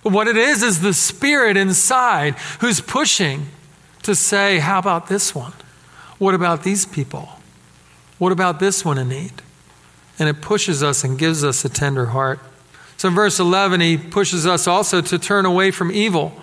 But 0.04 0.12
what 0.12 0.28
it 0.28 0.36
is, 0.36 0.64
is 0.64 0.82
the 0.82 0.94
Spirit 0.94 1.56
inside 1.56 2.34
who's 2.60 2.82
pushing 2.82 3.46
to 4.04 4.16
say, 4.16 4.60
How 4.60 4.80
about 4.80 5.08
this 5.08 5.34
one? 5.34 5.54
What 6.18 6.34
about 6.36 6.64
these 6.64 6.86
people? 6.86 7.30
What 8.18 8.34
about 8.34 8.60
this 8.60 8.84
one 8.84 8.98
in 8.98 9.08
need? 9.08 9.32
And 10.18 10.28
it 10.28 10.42
pushes 10.42 10.84
us 10.84 11.06
and 11.06 11.18
gives 11.18 11.42
us 11.42 11.64
a 11.64 11.70
tender 11.70 12.08
heart. 12.08 12.42
So 12.98 13.08
in 13.08 13.16
verse 13.16 13.40
11, 13.40 13.80
he 13.80 13.98
pushes 13.98 14.46
us 14.46 14.68
also 14.68 15.00
to 15.00 15.18
turn 15.18 15.46
away 15.46 15.72
from 15.72 15.90
evil. 15.90 16.34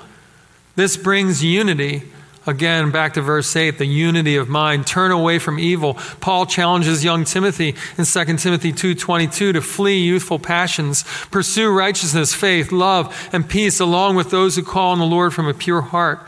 This 0.74 0.96
brings 0.96 1.44
unity 1.44 2.04
Again, 2.46 2.90
back 2.92 3.14
to 3.14 3.22
verse 3.22 3.54
8, 3.54 3.78
the 3.78 3.86
unity 3.86 4.36
of 4.36 4.48
mind. 4.48 4.86
Turn 4.86 5.10
away 5.10 5.38
from 5.38 5.58
evil. 5.58 5.94
Paul 6.20 6.46
challenges 6.46 7.02
young 7.02 7.24
Timothy 7.24 7.74
in 7.98 8.04
2 8.04 8.24
Timothy 8.36 8.72
2.22 8.72 9.52
to 9.52 9.60
flee 9.60 9.98
youthful 9.98 10.38
passions, 10.38 11.04
pursue 11.30 11.70
righteousness, 11.70 12.34
faith, 12.34 12.70
love, 12.70 13.28
and 13.32 13.48
peace 13.48 13.80
along 13.80 14.16
with 14.16 14.30
those 14.30 14.54
who 14.54 14.62
call 14.62 14.92
on 14.92 14.98
the 14.98 15.04
Lord 15.04 15.34
from 15.34 15.48
a 15.48 15.54
pure 15.54 15.80
heart. 15.80 16.20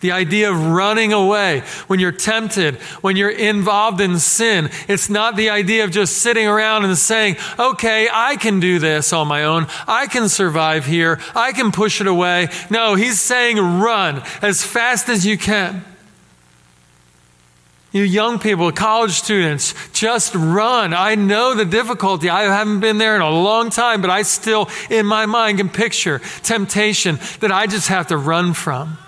The 0.00 0.12
idea 0.12 0.50
of 0.50 0.66
running 0.66 1.14
away 1.14 1.60
when 1.86 2.00
you're 2.00 2.12
tempted, 2.12 2.76
when 3.00 3.16
you're 3.16 3.30
involved 3.30 4.00
in 4.00 4.18
sin. 4.18 4.68
It's 4.88 5.08
not 5.08 5.36
the 5.36 5.48
idea 5.48 5.84
of 5.84 5.90
just 5.90 6.18
sitting 6.18 6.46
around 6.46 6.84
and 6.84 6.96
saying, 6.98 7.36
okay, 7.58 8.06
I 8.12 8.36
can 8.36 8.60
do 8.60 8.78
this 8.78 9.14
on 9.14 9.26
my 9.26 9.44
own. 9.44 9.66
I 9.88 10.06
can 10.06 10.28
survive 10.28 10.84
here. 10.84 11.18
I 11.34 11.52
can 11.52 11.72
push 11.72 12.02
it 12.02 12.06
away. 12.06 12.48
No, 12.68 12.94
he's 12.94 13.20
saying 13.20 13.56
run 13.56 14.22
as 14.42 14.62
fast 14.62 15.08
as 15.08 15.24
you 15.24 15.38
can. 15.38 15.82
You 17.92 18.02
young 18.02 18.38
people, 18.38 18.70
college 18.72 19.12
students, 19.12 19.72
just 19.94 20.34
run. 20.34 20.92
I 20.92 21.14
know 21.14 21.54
the 21.54 21.64
difficulty. 21.64 22.28
I 22.28 22.42
haven't 22.42 22.80
been 22.80 22.98
there 22.98 23.16
in 23.16 23.22
a 23.22 23.30
long 23.30 23.70
time, 23.70 24.02
but 24.02 24.10
I 24.10 24.20
still, 24.20 24.68
in 24.90 25.06
my 25.06 25.24
mind, 25.24 25.56
can 25.56 25.70
picture 25.70 26.20
temptation 26.42 27.18
that 27.40 27.50
I 27.50 27.66
just 27.66 27.88
have 27.88 28.08
to 28.08 28.18
run 28.18 28.52
from. 28.52 28.98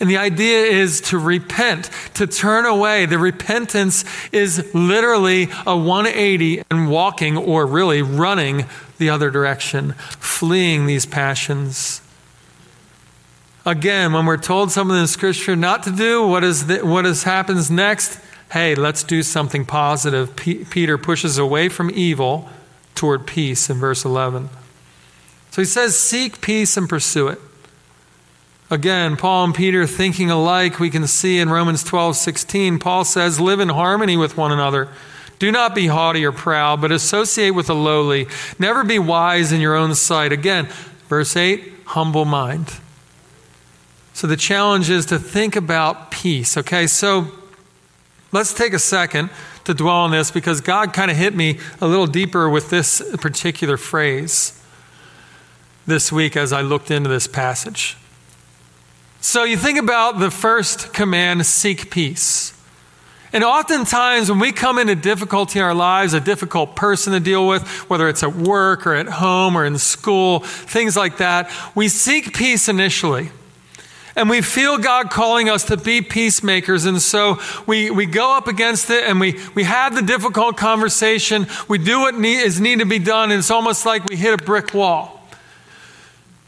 And 0.00 0.08
the 0.08 0.16
idea 0.16 0.64
is 0.64 1.02
to 1.02 1.18
repent, 1.18 1.90
to 2.14 2.26
turn 2.26 2.64
away. 2.64 3.04
The 3.04 3.18
repentance 3.18 4.04
is 4.32 4.74
literally 4.74 5.50
a 5.66 5.76
180 5.76 6.62
and 6.70 6.90
walking, 6.90 7.36
or 7.36 7.66
really 7.66 8.00
running 8.00 8.64
the 8.96 9.10
other 9.10 9.30
direction, 9.30 9.92
fleeing 9.92 10.86
these 10.86 11.04
passions. 11.04 12.00
Again, 13.66 14.14
when 14.14 14.24
we're 14.24 14.38
told 14.38 14.70
something 14.70 14.96
in 14.96 15.06
Scripture 15.06 15.54
not 15.54 15.82
to 15.82 15.90
do, 15.90 16.26
what, 16.26 16.44
is 16.44 16.66
the, 16.66 16.78
what 16.78 17.04
is, 17.04 17.24
happens 17.24 17.70
next? 17.70 18.18
Hey, 18.52 18.74
let's 18.74 19.04
do 19.04 19.22
something 19.22 19.66
positive. 19.66 20.34
P- 20.34 20.64
Peter 20.64 20.96
pushes 20.96 21.36
away 21.36 21.68
from 21.68 21.90
evil 21.90 22.48
toward 22.94 23.26
peace 23.26 23.68
in 23.68 23.76
verse 23.76 24.04
11. 24.04 24.48
So 25.50 25.60
he 25.60 25.66
says, 25.66 25.98
Seek 25.98 26.40
peace 26.40 26.78
and 26.78 26.88
pursue 26.88 27.28
it. 27.28 27.40
Again, 28.70 29.16
Paul 29.16 29.46
and 29.46 29.54
Peter 29.54 29.84
thinking 29.84 30.30
alike, 30.30 30.78
we 30.78 30.90
can 30.90 31.08
see 31.08 31.40
in 31.40 31.50
Romans 31.50 31.82
12 31.82 32.14
16, 32.14 32.78
Paul 32.78 33.04
says, 33.04 33.40
Live 33.40 33.58
in 33.58 33.70
harmony 33.70 34.16
with 34.16 34.36
one 34.36 34.52
another. 34.52 34.88
Do 35.40 35.50
not 35.50 35.74
be 35.74 35.88
haughty 35.88 36.24
or 36.24 36.32
proud, 36.32 36.80
but 36.80 36.92
associate 36.92 37.50
with 37.50 37.66
the 37.66 37.74
lowly. 37.74 38.28
Never 38.58 38.84
be 38.84 38.98
wise 38.98 39.50
in 39.52 39.60
your 39.60 39.74
own 39.74 39.94
sight. 39.94 40.32
Again, 40.32 40.68
verse 41.08 41.34
8, 41.34 41.72
humble 41.86 42.24
mind. 42.24 42.74
So 44.12 44.26
the 44.26 44.36
challenge 44.36 44.90
is 44.90 45.06
to 45.06 45.18
think 45.18 45.56
about 45.56 46.10
peace. 46.10 46.56
Okay, 46.56 46.86
so 46.86 47.28
let's 48.32 48.52
take 48.54 48.72
a 48.72 48.78
second 48.78 49.30
to 49.64 49.74
dwell 49.74 49.96
on 49.96 50.10
this 50.10 50.30
because 50.30 50.60
God 50.60 50.92
kind 50.92 51.10
of 51.10 51.16
hit 51.16 51.34
me 51.34 51.58
a 51.80 51.88
little 51.88 52.06
deeper 52.06 52.48
with 52.48 52.70
this 52.70 53.02
particular 53.16 53.76
phrase 53.76 54.62
this 55.86 56.12
week 56.12 56.36
as 56.36 56.52
I 56.52 56.60
looked 56.60 56.90
into 56.90 57.08
this 57.08 57.26
passage. 57.26 57.96
So 59.22 59.44
you 59.44 59.58
think 59.58 59.78
about 59.78 60.18
the 60.18 60.30
first 60.30 60.94
command 60.94 61.44
seek 61.44 61.90
peace. 61.90 62.54
And 63.32 63.44
oftentimes, 63.44 64.30
when 64.30 64.40
we 64.40 64.50
come 64.50 64.78
into 64.78 64.94
difficulty 64.94 65.58
in 65.58 65.64
our 65.64 65.74
lives, 65.74 66.14
a 66.14 66.20
difficult 66.20 66.74
person 66.74 67.12
to 67.12 67.20
deal 67.20 67.46
with, 67.46 67.62
whether 67.88 68.08
it's 68.08 68.22
at 68.22 68.34
work 68.34 68.86
or 68.86 68.94
at 68.94 69.06
home 69.06 69.56
or 69.56 69.64
in 69.64 69.78
school, 69.78 70.40
things 70.40 70.96
like 70.96 71.18
that, 71.18 71.52
we 71.74 71.88
seek 71.88 72.34
peace 72.34 72.68
initially. 72.68 73.30
And 74.16 74.28
we 74.28 74.40
feel 74.40 74.78
God 74.78 75.10
calling 75.10 75.48
us 75.48 75.64
to 75.66 75.76
be 75.76 76.02
peacemakers. 76.02 76.86
And 76.86 77.00
so 77.00 77.38
we, 77.66 77.90
we 77.90 78.06
go 78.06 78.36
up 78.36 78.48
against 78.48 78.90
it 78.90 79.04
and 79.04 79.20
we, 79.20 79.38
we 79.54 79.62
have 79.62 79.94
the 79.94 80.02
difficult 80.02 80.56
conversation. 80.56 81.46
We 81.68 81.78
do 81.78 82.00
what 82.00 82.16
need, 82.16 82.40
is 82.40 82.60
need 82.60 82.80
to 82.80 82.86
be 82.86 82.98
done. 82.98 83.30
And 83.30 83.38
it's 83.38 83.50
almost 83.50 83.86
like 83.86 84.04
we 84.06 84.16
hit 84.16 84.40
a 84.40 84.44
brick 84.44 84.74
wall. 84.74 85.19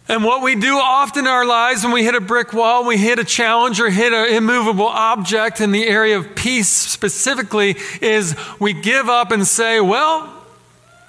And 0.08 0.24
what 0.24 0.42
we 0.42 0.56
do 0.56 0.76
often 0.76 1.26
in 1.26 1.30
our 1.30 1.46
lives 1.46 1.84
when 1.84 1.92
we 1.92 2.04
hit 2.04 2.14
a 2.14 2.20
brick 2.20 2.52
wall, 2.52 2.84
we 2.84 2.98
hit 2.98 3.18
a 3.18 3.24
challenge 3.24 3.80
or 3.80 3.88
hit 3.88 4.12
an 4.12 4.34
immovable 4.34 4.86
object 4.86 5.60
in 5.60 5.70
the 5.70 5.86
area 5.86 6.18
of 6.18 6.34
peace 6.34 6.68
specifically, 6.68 7.76
is 8.00 8.36
we 8.58 8.72
give 8.72 9.08
up 9.08 9.30
and 9.30 9.46
say, 9.46 9.80
Well, 9.80 10.32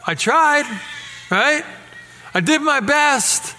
I 0.05 0.15
tried, 0.15 0.65
right? 1.31 1.65
I 2.33 2.39
did 2.39 2.61
my 2.61 2.79
best. 2.79 3.55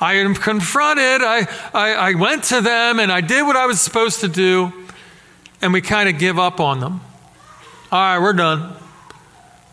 I 0.00 0.14
am 0.14 0.34
confronted. 0.34 1.22
I, 1.22 1.48
I, 1.72 1.94
I 1.94 2.14
went 2.14 2.44
to 2.44 2.60
them 2.60 3.00
and 3.00 3.10
I 3.10 3.22
did 3.22 3.42
what 3.46 3.56
I 3.56 3.66
was 3.66 3.80
supposed 3.80 4.20
to 4.20 4.28
do. 4.28 4.72
And 5.62 5.72
we 5.72 5.80
kind 5.80 6.08
of 6.08 6.18
give 6.18 6.38
up 6.38 6.60
on 6.60 6.80
them. 6.80 7.00
All 7.90 7.98
right, 7.98 8.18
we're 8.18 8.34
done. 8.34 8.76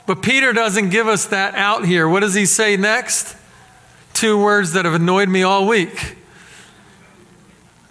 But 0.05 0.21
Peter 0.21 0.53
doesn't 0.53 0.89
give 0.89 1.07
us 1.07 1.25
that 1.25 1.55
out 1.55 1.85
here. 1.85 2.07
What 2.07 2.21
does 2.21 2.33
he 2.33 2.45
say 2.45 2.77
next? 2.77 3.35
Two 4.13 4.41
words 4.41 4.73
that 4.73 4.85
have 4.85 4.93
annoyed 4.93 5.29
me 5.29 5.43
all 5.43 5.67
week 5.67 6.17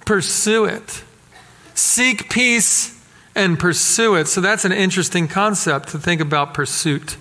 pursue 0.05 0.65
it. 0.65 1.03
Seek 1.75 2.31
peace 2.31 3.01
and 3.35 3.59
pursue 3.59 4.15
it. 4.17 4.29
So 4.29 4.41
that's 4.41 4.65
an 4.65 4.73
interesting 4.73 5.29
concept 5.29 5.89
to 5.91 5.99
think 5.99 6.21
about 6.21 6.55
pursuit. 6.55 7.17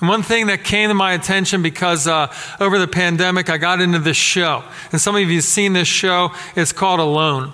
And 0.00 0.08
one 0.08 0.22
thing 0.22 0.46
that 0.46 0.64
came 0.64 0.88
to 0.88 0.94
my 0.94 1.12
attention 1.12 1.62
because 1.62 2.06
uh, 2.06 2.32
over 2.60 2.78
the 2.78 2.88
pandemic, 2.88 3.48
I 3.48 3.58
got 3.58 3.80
into 3.80 3.98
this 3.98 4.16
show. 4.16 4.64
And 4.90 5.00
some 5.00 5.14
of 5.16 5.22
you 5.22 5.36
have 5.36 5.44
seen 5.44 5.72
this 5.72 5.88
show. 5.88 6.32
It's 6.56 6.72
called 6.72 7.00
Alone. 7.00 7.52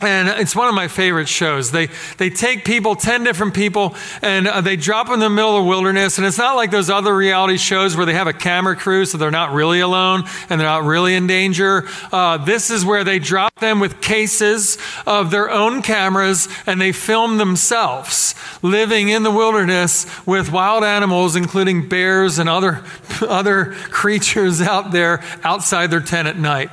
And 0.00 0.28
it's 0.28 0.56
one 0.56 0.68
of 0.68 0.74
my 0.74 0.88
favorite 0.88 1.28
shows. 1.28 1.70
They, 1.70 1.88
they 2.18 2.28
take 2.28 2.64
people, 2.64 2.96
10 2.96 3.24
different 3.24 3.54
people, 3.54 3.94
and 4.22 4.46
uh, 4.46 4.60
they 4.60 4.76
drop 4.76 5.06
them 5.06 5.14
in 5.14 5.20
the 5.20 5.30
middle 5.30 5.56
of 5.56 5.64
the 5.64 5.68
wilderness. 5.68 6.18
And 6.18 6.26
it's 6.26 6.36
not 6.36 6.56
like 6.56 6.70
those 6.70 6.90
other 6.90 7.16
reality 7.16 7.56
shows 7.56 7.96
where 7.96 8.04
they 8.04 8.12
have 8.12 8.26
a 8.26 8.32
camera 8.32 8.76
crew 8.76 9.04
so 9.06 9.18
they're 9.18 9.30
not 9.30 9.52
really 9.52 9.80
alone 9.80 10.24
and 10.50 10.60
they're 10.60 10.68
not 10.68 10.82
really 10.82 11.14
in 11.14 11.26
danger. 11.26 11.88
Uh, 12.12 12.38
this 12.38 12.70
is 12.70 12.84
where 12.84 13.04
they 13.04 13.18
drop 13.18 13.54
them 13.60 13.80
with 13.80 14.00
cases 14.02 14.78
of 15.06 15.30
their 15.30 15.50
own 15.50 15.80
cameras 15.80 16.48
and 16.66 16.80
they 16.80 16.92
film 16.92 17.38
themselves 17.38 18.34
living 18.62 19.08
in 19.08 19.22
the 19.22 19.30
wilderness 19.30 20.06
with 20.26 20.50
wild 20.50 20.82
animals, 20.82 21.36
including 21.36 21.88
bears 21.88 22.38
and 22.38 22.48
other, 22.48 22.84
other 23.22 23.66
creatures 23.90 24.60
out 24.60 24.90
there 24.90 25.22
outside 25.44 25.90
their 25.90 26.00
tent 26.00 26.26
at 26.26 26.36
night. 26.36 26.70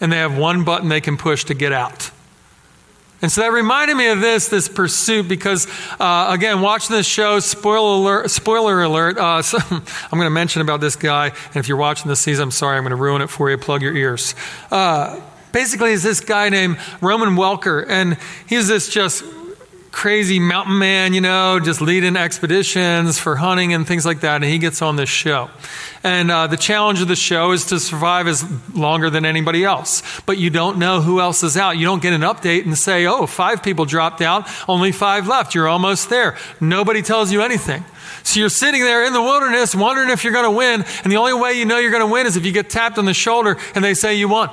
And 0.00 0.12
they 0.12 0.18
have 0.18 0.36
one 0.36 0.64
button 0.64 0.90
they 0.90 1.00
can 1.00 1.16
push 1.16 1.44
to 1.44 1.54
get 1.54 1.72
out. 1.72 2.10
And 3.22 3.32
so 3.32 3.40
that 3.40 3.52
reminded 3.52 3.96
me 3.96 4.08
of 4.08 4.20
this, 4.20 4.48
this 4.48 4.68
pursuit, 4.68 5.26
because 5.26 5.66
uh, 5.98 6.28
again, 6.30 6.60
watching 6.60 6.94
this 6.94 7.06
show, 7.06 7.40
spoiler 7.40 7.94
alert, 7.94 8.30
spoiler 8.30 8.82
alert 8.82 9.16
uh, 9.16 9.40
so 9.40 9.58
I'm 9.70 9.82
going 10.10 10.24
to 10.24 10.30
mention 10.30 10.60
about 10.60 10.80
this 10.80 10.96
guy, 10.96 11.28
and 11.28 11.56
if 11.56 11.66
you're 11.66 11.78
watching 11.78 12.08
this 12.08 12.20
season, 12.20 12.44
I'm 12.44 12.50
sorry, 12.50 12.76
I'm 12.76 12.82
going 12.82 12.90
to 12.90 12.96
ruin 12.96 13.22
it 13.22 13.28
for 13.28 13.50
you. 13.50 13.56
Plug 13.56 13.80
your 13.80 13.96
ears. 13.96 14.34
Uh, 14.70 15.18
basically, 15.52 15.92
is 15.92 16.02
this 16.02 16.20
guy 16.20 16.50
named 16.50 16.78
Roland 17.00 17.38
Welker, 17.38 17.86
and 17.88 18.18
he's 18.46 18.68
this 18.68 18.90
just 18.90 19.24
crazy 19.96 20.38
mountain 20.38 20.78
man, 20.78 21.14
you 21.14 21.22
know, 21.22 21.58
just 21.58 21.80
leading 21.80 22.16
expeditions 22.16 23.18
for 23.18 23.34
hunting 23.34 23.72
and 23.72 23.88
things 23.88 24.04
like 24.04 24.20
that. 24.20 24.34
And 24.34 24.44
he 24.44 24.58
gets 24.58 24.82
on 24.82 24.96
this 24.96 25.08
show. 25.08 25.48
And 26.04 26.30
uh, 26.30 26.48
the 26.48 26.58
challenge 26.58 27.00
of 27.00 27.08
the 27.08 27.16
show 27.16 27.52
is 27.52 27.64
to 27.66 27.80
survive 27.80 28.28
as 28.28 28.44
longer 28.74 29.08
than 29.08 29.24
anybody 29.24 29.64
else. 29.64 30.02
But 30.26 30.36
you 30.36 30.50
don't 30.50 30.76
know 30.76 31.00
who 31.00 31.18
else 31.18 31.42
is 31.42 31.56
out. 31.56 31.78
You 31.78 31.86
don't 31.86 32.02
get 32.02 32.12
an 32.12 32.20
update 32.20 32.66
and 32.66 32.76
say, 32.76 33.06
oh, 33.06 33.24
five 33.24 33.62
people 33.62 33.86
dropped 33.86 34.20
out, 34.20 34.46
only 34.68 34.92
five 34.92 35.26
left. 35.28 35.54
You're 35.54 35.66
almost 35.66 36.10
there. 36.10 36.36
Nobody 36.60 37.00
tells 37.00 37.32
you 37.32 37.40
anything. 37.40 37.82
So 38.22 38.38
you're 38.38 38.50
sitting 38.50 38.82
there 38.82 39.06
in 39.06 39.14
the 39.14 39.22
wilderness 39.22 39.74
wondering 39.74 40.10
if 40.10 40.24
you're 40.24 40.34
going 40.34 40.44
to 40.44 40.50
win. 40.50 40.84
And 41.04 41.10
the 41.10 41.16
only 41.16 41.32
way 41.32 41.54
you 41.54 41.64
know 41.64 41.78
you're 41.78 41.90
going 41.90 42.06
to 42.06 42.12
win 42.12 42.26
is 42.26 42.36
if 42.36 42.44
you 42.44 42.52
get 42.52 42.68
tapped 42.68 42.98
on 42.98 43.06
the 43.06 43.14
shoulder 43.14 43.56
and 43.74 43.82
they 43.82 43.94
say 43.94 44.16
you 44.16 44.28
won. 44.28 44.50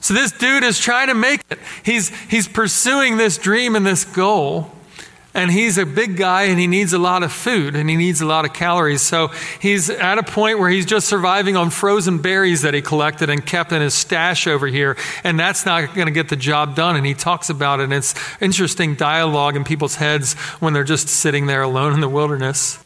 So 0.00 0.14
this 0.14 0.32
dude 0.32 0.64
is 0.64 0.78
trying 0.78 1.08
to 1.08 1.14
make 1.14 1.42
it. 1.50 1.58
He's, 1.84 2.08
he's 2.26 2.48
pursuing 2.48 3.16
this 3.16 3.38
dream 3.38 3.76
and 3.76 3.86
this 3.86 4.04
goal. 4.04 4.72
And 5.32 5.48
he's 5.50 5.78
a 5.78 5.86
big 5.86 6.16
guy 6.16 6.44
and 6.44 6.58
he 6.58 6.66
needs 6.66 6.92
a 6.92 6.98
lot 6.98 7.22
of 7.22 7.32
food 7.32 7.76
and 7.76 7.88
he 7.88 7.94
needs 7.94 8.20
a 8.20 8.26
lot 8.26 8.44
of 8.44 8.52
calories. 8.52 9.00
So 9.00 9.28
he's 9.60 9.88
at 9.88 10.18
a 10.18 10.24
point 10.24 10.58
where 10.58 10.68
he's 10.68 10.86
just 10.86 11.06
surviving 11.06 11.56
on 11.56 11.70
frozen 11.70 12.18
berries 12.18 12.62
that 12.62 12.74
he 12.74 12.82
collected 12.82 13.30
and 13.30 13.44
kept 13.46 13.70
in 13.70 13.80
his 13.80 13.94
stash 13.94 14.48
over 14.48 14.66
here. 14.66 14.96
And 15.22 15.38
that's 15.38 15.64
not 15.64 15.94
going 15.94 16.08
to 16.08 16.12
get 16.12 16.30
the 16.30 16.36
job 16.36 16.74
done. 16.74 16.96
And 16.96 17.06
he 17.06 17.14
talks 17.14 17.48
about 17.48 17.78
it. 17.78 17.84
And 17.84 17.92
it's 17.92 18.14
interesting 18.40 18.96
dialogue 18.96 19.54
in 19.54 19.62
people's 19.62 19.94
heads 19.94 20.34
when 20.58 20.72
they're 20.72 20.82
just 20.82 21.08
sitting 21.08 21.46
there 21.46 21.62
alone 21.62 21.92
in 21.92 22.00
the 22.00 22.08
wilderness. 22.08 22.84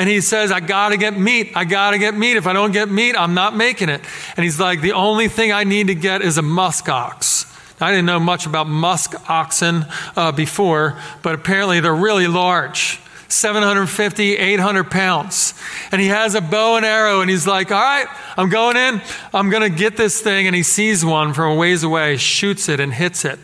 And 0.00 0.08
he 0.08 0.22
says, 0.22 0.50
I 0.50 0.60
got 0.60 0.88
to 0.88 0.96
get 0.96 1.18
meat. 1.18 1.52
I 1.54 1.66
got 1.66 1.90
to 1.90 1.98
get 1.98 2.14
meat. 2.14 2.38
If 2.38 2.46
I 2.46 2.54
don't 2.54 2.72
get 2.72 2.90
meat, 2.90 3.14
I'm 3.14 3.34
not 3.34 3.54
making 3.54 3.90
it. 3.90 4.00
And 4.34 4.44
he's 4.44 4.58
like, 4.58 4.80
the 4.80 4.92
only 4.92 5.28
thing 5.28 5.52
I 5.52 5.64
need 5.64 5.88
to 5.88 5.94
get 5.94 6.22
is 6.22 6.38
a 6.38 6.42
musk 6.42 6.88
ox. 6.88 7.44
I 7.82 7.90
didn't 7.90 8.06
know 8.06 8.18
much 8.18 8.46
about 8.46 8.66
musk 8.66 9.12
oxen 9.28 9.84
uh, 10.16 10.32
before, 10.32 10.98
but 11.20 11.34
apparently 11.34 11.80
they're 11.80 11.94
really 11.94 12.28
large. 12.28 12.98
750, 13.28 14.38
800 14.38 14.84
pounds. 14.84 15.52
And 15.92 16.00
he 16.00 16.06
has 16.06 16.34
a 16.34 16.40
bow 16.40 16.76
and 16.76 16.86
arrow, 16.86 17.20
and 17.20 17.28
he's 17.28 17.46
like, 17.46 17.70
All 17.70 17.78
right, 17.78 18.06
I'm 18.38 18.48
going 18.48 18.78
in. 18.78 19.02
I'm 19.34 19.50
going 19.50 19.70
to 19.70 19.78
get 19.78 19.98
this 19.98 20.22
thing. 20.22 20.46
And 20.46 20.56
he 20.56 20.62
sees 20.62 21.04
one 21.04 21.34
from 21.34 21.52
a 21.52 21.54
ways 21.56 21.82
away, 21.82 22.16
shoots 22.16 22.70
it, 22.70 22.80
and 22.80 22.94
hits 22.94 23.26
it. 23.26 23.38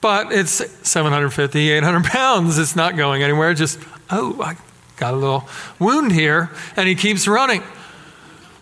But 0.00 0.32
it's 0.32 0.88
750, 0.88 1.72
800 1.72 2.04
pounds. 2.04 2.56
It's 2.56 2.74
not 2.74 2.96
going 2.96 3.22
anywhere. 3.22 3.52
Just, 3.52 3.78
oh, 4.10 4.40
I 4.42 4.56
got 5.02 5.14
a 5.14 5.16
little 5.16 5.48
wound 5.80 6.12
here, 6.12 6.48
and 6.76 6.88
he 6.88 6.94
keeps 6.94 7.26
running. 7.26 7.60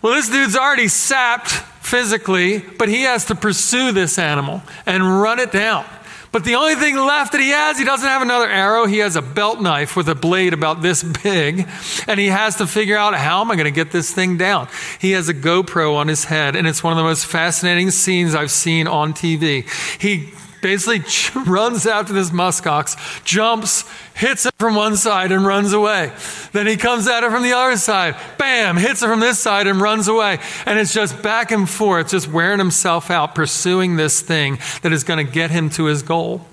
Well, 0.01 0.15
this 0.15 0.27
dude's 0.27 0.55
already 0.55 0.87
sapped 0.87 1.49
physically, 1.49 2.57
but 2.57 2.89
he 2.89 3.03
has 3.03 3.25
to 3.25 3.35
pursue 3.35 3.91
this 3.91 4.17
animal 4.17 4.63
and 4.87 5.21
run 5.21 5.37
it 5.37 5.51
down. 5.51 5.85
But 6.31 6.43
the 6.43 6.55
only 6.55 6.73
thing 6.75 6.95
left 6.95 7.33
that 7.33 7.41
he 7.41 7.49
has, 7.49 7.77
he 7.77 7.85
doesn't 7.85 8.07
have 8.07 8.23
another 8.23 8.47
arrow. 8.47 8.87
He 8.87 8.99
has 8.99 9.15
a 9.15 9.21
belt 9.21 9.61
knife 9.61 9.95
with 9.95 10.09
a 10.09 10.15
blade 10.15 10.53
about 10.53 10.81
this 10.81 11.03
big, 11.03 11.67
and 12.07 12.19
he 12.19 12.27
has 12.27 12.55
to 12.55 12.65
figure 12.65 12.97
out 12.97 13.13
how 13.13 13.41
am 13.41 13.51
I 13.51 13.55
going 13.55 13.65
to 13.65 13.71
get 13.71 13.91
this 13.91 14.11
thing 14.11 14.37
down. 14.37 14.67
He 14.99 15.11
has 15.11 15.29
a 15.29 15.33
GoPro 15.33 15.95
on 15.95 16.07
his 16.07 16.23
head, 16.23 16.55
and 16.55 16.67
it's 16.67 16.83
one 16.83 16.93
of 16.93 16.97
the 16.97 17.03
most 17.03 17.27
fascinating 17.27 17.91
scenes 17.91 18.33
I've 18.33 18.49
seen 18.49 18.87
on 18.87 19.13
TV. 19.13 19.69
He 20.01 20.33
basically 20.61 21.03
runs 21.45 21.85
after 21.85 22.13
this 22.13 22.29
muskox, 22.29 23.23
jumps, 23.23 23.83
hits 24.15 24.45
it 24.45 24.53
from 24.59 24.75
one 24.75 24.95
side, 24.95 25.31
and 25.31 25.45
runs 25.45 25.73
away. 25.73 26.11
Then 26.53 26.67
he 26.67 26.77
comes 26.77 27.07
at 27.07 27.23
it 27.23 27.31
from 27.31 27.43
the 27.43 27.53
other 27.53 27.77
side, 27.77 28.15
bam, 28.37 28.77
hits 28.77 29.01
it 29.01 29.07
from 29.07 29.19
this 29.19 29.39
side 29.39 29.67
and 29.67 29.81
runs 29.81 30.07
away. 30.07 30.39
And 30.65 30.79
it's 30.79 30.93
just 30.93 31.21
back 31.21 31.51
and 31.51 31.69
forth, 31.69 32.09
just 32.09 32.27
wearing 32.27 32.59
himself 32.59 33.09
out, 33.09 33.35
pursuing 33.35 33.95
this 33.95 34.21
thing 34.21 34.59
that 34.81 34.93
is 34.93 35.03
going 35.03 35.25
to 35.25 35.31
get 35.31 35.51
him 35.51 35.69
to 35.71 35.85
his 35.85 36.01
goal. 36.01 36.45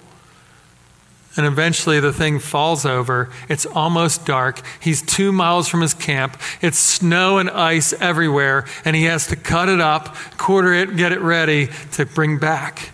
And 1.36 1.46
eventually 1.46 2.00
the 2.00 2.12
thing 2.12 2.40
falls 2.40 2.84
over. 2.84 3.30
It's 3.48 3.64
almost 3.64 4.26
dark. 4.26 4.60
He's 4.80 5.02
two 5.02 5.30
miles 5.30 5.68
from 5.68 5.82
his 5.82 5.94
camp. 5.94 6.36
It's 6.60 6.78
snow 6.78 7.38
and 7.38 7.48
ice 7.48 7.92
everywhere. 8.00 8.66
And 8.84 8.96
he 8.96 9.04
has 9.04 9.28
to 9.28 9.36
cut 9.36 9.68
it 9.68 9.80
up, 9.80 10.16
quarter 10.36 10.72
it, 10.72 10.96
get 10.96 11.12
it 11.12 11.20
ready 11.20 11.68
to 11.92 12.04
bring 12.04 12.40
back. 12.40 12.90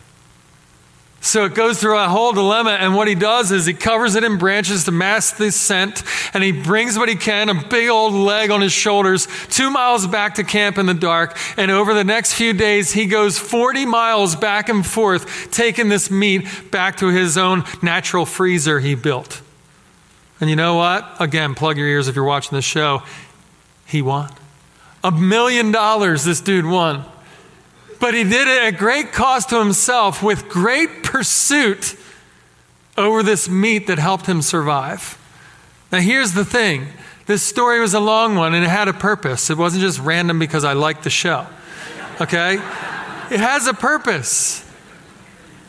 So 1.24 1.46
it 1.46 1.54
goes 1.54 1.80
through 1.80 1.98
a 1.98 2.06
whole 2.06 2.34
dilemma, 2.34 2.72
and 2.72 2.94
what 2.94 3.08
he 3.08 3.14
does 3.14 3.50
is 3.50 3.64
he 3.64 3.72
covers 3.72 4.14
it 4.14 4.24
in 4.24 4.37
branches 4.37 4.84
to 4.84 4.92
mask 4.92 5.38
the 5.38 5.50
scent, 5.50 6.02
and 6.34 6.44
he 6.44 6.52
brings 6.52 6.98
what 6.98 7.08
he 7.08 7.16
can, 7.16 7.48
a 7.48 7.54
big 7.54 7.88
old 7.88 8.12
leg 8.12 8.50
on 8.50 8.60
his 8.60 8.74
shoulders, 8.74 9.26
two 9.48 9.70
miles 9.70 10.06
back 10.06 10.34
to 10.34 10.44
camp 10.44 10.76
in 10.76 10.84
the 10.84 10.92
dark. 10.92 11.34
And 11.56 11.70
over 11.70 11.94
the 11.94 12.04
next 12.04 12.34
few 12.34 12.52
days, 12.52 12.92
he 12.92 13.06
goes 13.06 13.38
40 13.38 13.87
miles 13.87 14.37
back 14.37 14.68
and 14.68 14.87
forth, 14.87 15.50
taking 15.50 15.88
this 15.88 16.10
meat 16.10 16.70
back 16.70 16.98
to 16.98 17.08
his 17.08 17.38
own 17.38 17.64
natural 17.80 18.26
freezer 18.26 18.78
he 18.78 18.94
built. 18.94 19.40
And 20.40 20.50
you 20.50 20.56
know 20.56 20.74
what? 20.74 21.10
Again, 21.20 21.54
plug 21.54 21.78
your 21.78 21.88
ears 21.88 22.06
if 22.06 22.14
you're 22.16 22.24
watching 22.26 22.54
this 22.54 22.66
show. 22.66 23.02
He 23.87 24.02
won. 24.02 24.30
A 25.02 25.10
million 25.10 25.72
dollars 25.72 26.22
this 26.24 26.42
dude 26.42 26.66
won. 26.66 27.06
But 28.00 28.14
he 28.14 28.24
did 28.24 28.48
it 28.48 28.62
at 28.62 28.78
great 28.78 29.12
cost 29.12 29.50
to 29.50 29.59
himself 29.59 30.22
with 30.22 30.48
great 30.48 31.02
pursuit 31.02 31.96
over 32.96 33.22
this 33.22 33.48
meat 33.48 33.87
that 33.87 33.98
helped 33.98 34.26
him 34.26 34.42
survive. 34.42 35.18
Now, 35.90 36.00
here's 36.00 36.33
the 36.33 36.44
thing 36.44 36.88
this 37.26 37.42
story 37.42 37.80
was 37.80 37.94
a 37.94 38.00
long 38.00 38.37
one 38.37 38.54
and 38.54 38.64
it 38.64 38.68
had 38.68 38.88
a 38.88 38.92
purpose. 38.92 39.48
It 39.50 39.57
wasn't 39.57 39.83
just 39.83 39.98
random 40.00 40.38
because 40.38 40.64
I 40.64 40.74
liked 40.74 41.04
the 41.04 41.11
show. 41.11 41.46
Okay? 42.20 42.54
It 42.54 43.40
has 43.40 43.66
a 43.66 43.74
purpose. 43.74 44.61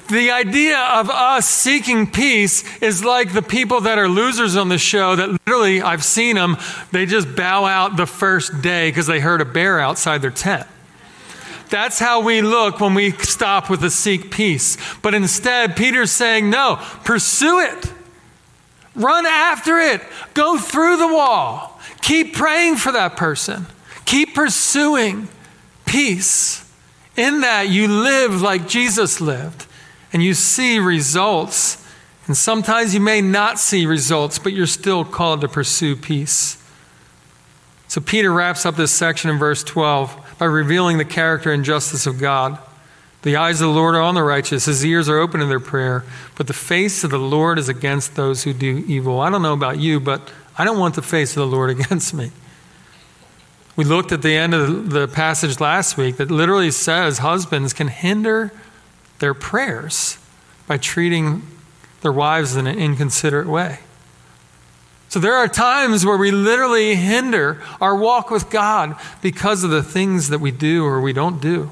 The 0.09 0.31
idea 0.31 0.77
of 0.77 1.09
us 1.09 1.47
seeking 1.47 2.11
peace 2.11 2.63
is 2.79 3.03
like 3.03 3.33
the 3.33 3.41
people 3.41 3.81
that 3.81 3.97
are 3.97 4.07
losers 4.07 4.55
on 4.55 4.69
the 4.69 4.77
show 4.77 5.15
that 5.15 5.29
literally, 5.29 5.81
I've 5.81 6.03
seen 6.03 6.35
them, 6.35 6.57
they 6.91 7.07
just 7.07 7.35
bow 7.35 7.65
out 7.65 7.97
the 7.97 8.05
first 8.05 8.61
day 8.61 8.89
because 8.89 9.07
they 9.07 9.19
heard 9.19 9.41
a 9.41 9.45
bear 9.45 9.79
outside 9.79 10.21
their 10.21 10.29
tent. 10.29 10.67
That's 11.75 11.99
how 11.99 12.21
we 12.21 12.41
look 12.41 12.79
when 12.79 12.93
we 12.93 13.11
stop 13.11 13.69
with 13.69 13.81
the 13.81 13.89
seek 13.89 14.31
peace. 14.31 14.77
But 15.01 15.13
instead, 15.13 15.75
Peter's 15.75 16.09
saying, 16.09 16.49
no, 16.49 16.77
pursue 17.03 17.59
it. 17.59 17.91
Run 18.95 19.25
after 19.25 19.77
it. 19.77 20.01
Go 20.33 20.57
through 20.57 20.95
the 20.95 21.09
wall. 21.09 21.77
Keep 22.01 22.33
praying 22.33 22.77
for 22.77 22.93
that 22.93 23.17
person. 23.17 23.65
Keep 24.05 24.35
pursuing 24.35 25.27
peace. 25.85 26.65
In 27.17 27.41
that, 27.41 27.67
you 27.67 27.89
live 27.89 28.41
like 28.41 28.69
Jesus 28.69 29.19
lived 29.19 29.65
and 30.13 30.23
you 30.23 30.33
see 30.33 30.79
results. 30.79 31.85
And 32.27 32.37
sometimes 32.37 32.93
you 32.93 33.01
may 33.01 33.19
not 33.19 33.59
see 33.59 33.85
results, 33.85 34.39
but 34.39 34.53
you're 34.53 34.65
still 34.65 35.03
called 35.03 35.41
to 35.41 35.49
pursue 35.49 35.97
peace. 35.97 36.55
So 37.89 37.99
Peter 37.99 38.31
wraps 38.31 38.65
up 38.65 38.77
this 38.77 38.93
section 38.93 39.29
in 39.29 39.37
verse 39.37 39.61
12 39.61 40.24
by 40.37 40.45
revealing 40.45 40.97
the 40.97 41.05
character 41.05 41.51
and 41.51 41.63
justice 41.63 42.05
of 42.05 42.19
God. 42.19 42.59
The 43.21 43.37
eyes 43.37 43.59
of 43.59 43.69
the 43.69 43.73
Lord 43.73 43.95
are 43.95 44.01
on 44.01 44.15
the 44.15 44.23
righteous, 44.23 44.65
his 44.65 44.85
ears 44.85 45.09
are 45.09 45.17
open 45.17 45.39
to 45.39 45.47
their 45.47 45.59
prayer, 45.59 46.03
but 46.35 46.47
the 46.47 46.53
face 46.53 47.03
of 47.03 47.09
the 47.09 47.17
Lord 47.17 47.57
is 47.57 47.67
against 47.67 48.15
those 48.15 48.43
who 48.43 48.53
do 48.53 48.83
evil. 48.87 49.19
I 49.19 49.29
don't 49.31 49.41
know 49.41 49.53
about 49.53 49.79
you, 49.79 49.99
but 49.99 50.31
I 50.57 50.63
don't 50.63 50.77
want 50.77 50.95
the 50.95 51.01
face 51.01 51.31
of 51.31 51.37
the 51.37 51.47
Lord 51.47 51.69
against 51.79 52.13
me. 52.13 52.31
We 53.75 53.83
looked 53.83 54.11
at 54.11 54.21
the 54.21 54.35
end 54.35 54.53
of 54.53 54.91
the 54.91 55.07
passage 55.07 55.59
last 55.59 55.97
week 55.97 56.17
that 56.17 56.31
literally 56.31 56.71
says 56.71 57.17
husbands 57.17 57.73
can 57.73 57.87
hinder 57.87 58.51
their 59.19 59.33
prayers 59.33 60.17
by 60.67 60.77
treating 60.77 61.41
their 62.01 62.11
wives 62.11 62.55
in 62.55 62.67
an 62.67 62.77
inconsiderate 62.77 63.47
way. 63.47 63.79
So 65.15 65.21
there 65.21 65.35
are 65.35 65.47
times 65.47 66.05
where 66.05 66.17
we 66.17 66.29
literally 66.31 66.93
hinder 66.93 67.63
our 67.79 67.95
walk 67.95 68.29
with 68.29 68.49
God 68.49 68.97
because 69.21 69.63
of 69.63 69.69
the 69.69 69.81
things 69.81 70.27
that 70.27 70.39
we 70.39 70.51
do 70.51 70.83
or 70.83 70.99
we 70.99 71.13
don't 71.13 71.39
do. 71.39 71.71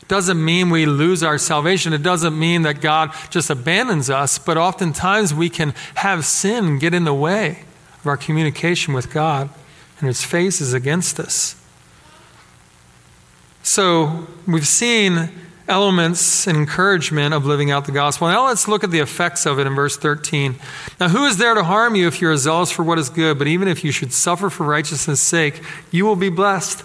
It 0.00 0.06
doesn't 0.06 0.44
mean 0.44 0.70
we 0.70 0.86
lose 0.86 1.24
our 1.24 1.36
salvation. 1.36 1.92
It 1.92 2.04
doesn't 2.04 2.38
mean 2.38 2.62
that 2.62 2.80
God 2.80 3.12
just 3.30 3.50
abandons 3.50 4.08
us, 4.08 4.38
but 4.38 4.56
oftentimes 4.56 5.34
we 5.34 5.50
can 5.50 5.74
have 5.96 6.24
sin 6.24 6.78
get 6.78 6.94
in 6.94 7.02
the 7.02 7.12
way 7.12 7.64
of 7.98 8.06
our 8.06 8.16
communication 8.16 8.94
with 8.94 9.12
God, 9.12 9.50
and 9.98 10.06
His 10.06 10.22
face 10.22 10.60
is 10.60 10.72
against 10.72 11.18
us. 11.18 11.60
So 13.64 14.28
we've 14.46 14.68
seen 14.68 15.30
elements 15.68 16.46
and 16.46 16.56
encouragement 16.56 17.34
of 17.34 17.44
living 17.44 17.70
out 17.70 17.84
the 17.84 17.92
gospel. 17.92 18.28
Now 18.28 18.46
let's 18.46 18.66
look 18.66 18.82
at 18.82 18.90
the 18.90 19.00
effects 19.00 19.46
of 19.46 19.58
it 19.58 19.66
in 19.66 19.74
verse 19.74 19.96
13. 19.96 20.56
Now, 20.98 21.08
who 21.08 21.24
is 21.26 21.36
there 21.36 21.54
to 21.54 21.64
harm 21.64 21.94
you 21.94 22.08
if 22.08 22.20
you 22.20 22.28
are 22.30 22.36
zealous 22.36 22.70
for 22.70 22.82
what 22.82 22.98
is 22.98 23.10
good? 23.10 23.38
But 23.38 23.46
even 23.46 23.68
if 23.68 23.84
you 23.84 23.92
should 23.92 24.12
suffer 24.12 24.50
for 24.50 24.64
righteousness' 24.64 25.20
sake, 25.20 25.62
you 25.90 26.04
will 26.04 26.16
be 26.16 26.30
blessed. 26.30 26.84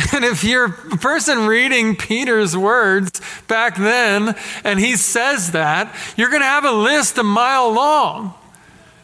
And 0.12 0.24
if 0.24 0.44
you're 0.44 0.66
a 0.66 0.96
person 0.96 1.46
reading 1.46 1.96
Peter's 1.96 2.56
words 2.56 3.20
back 3.48 3.76
then 3.76 4.34
and 4.64 4.78
he 4.78 4.96
says 4.96 5.52
that, 5.52 5.94
you're 6.16 6.30
going 6.30 6.42
to 6.42 6.46
have 6.46 6.64
a 6.64 6.72
list 6.72 7.18
a 7.18 7.22
mile 7.22 7.72
long. 7.72 8.34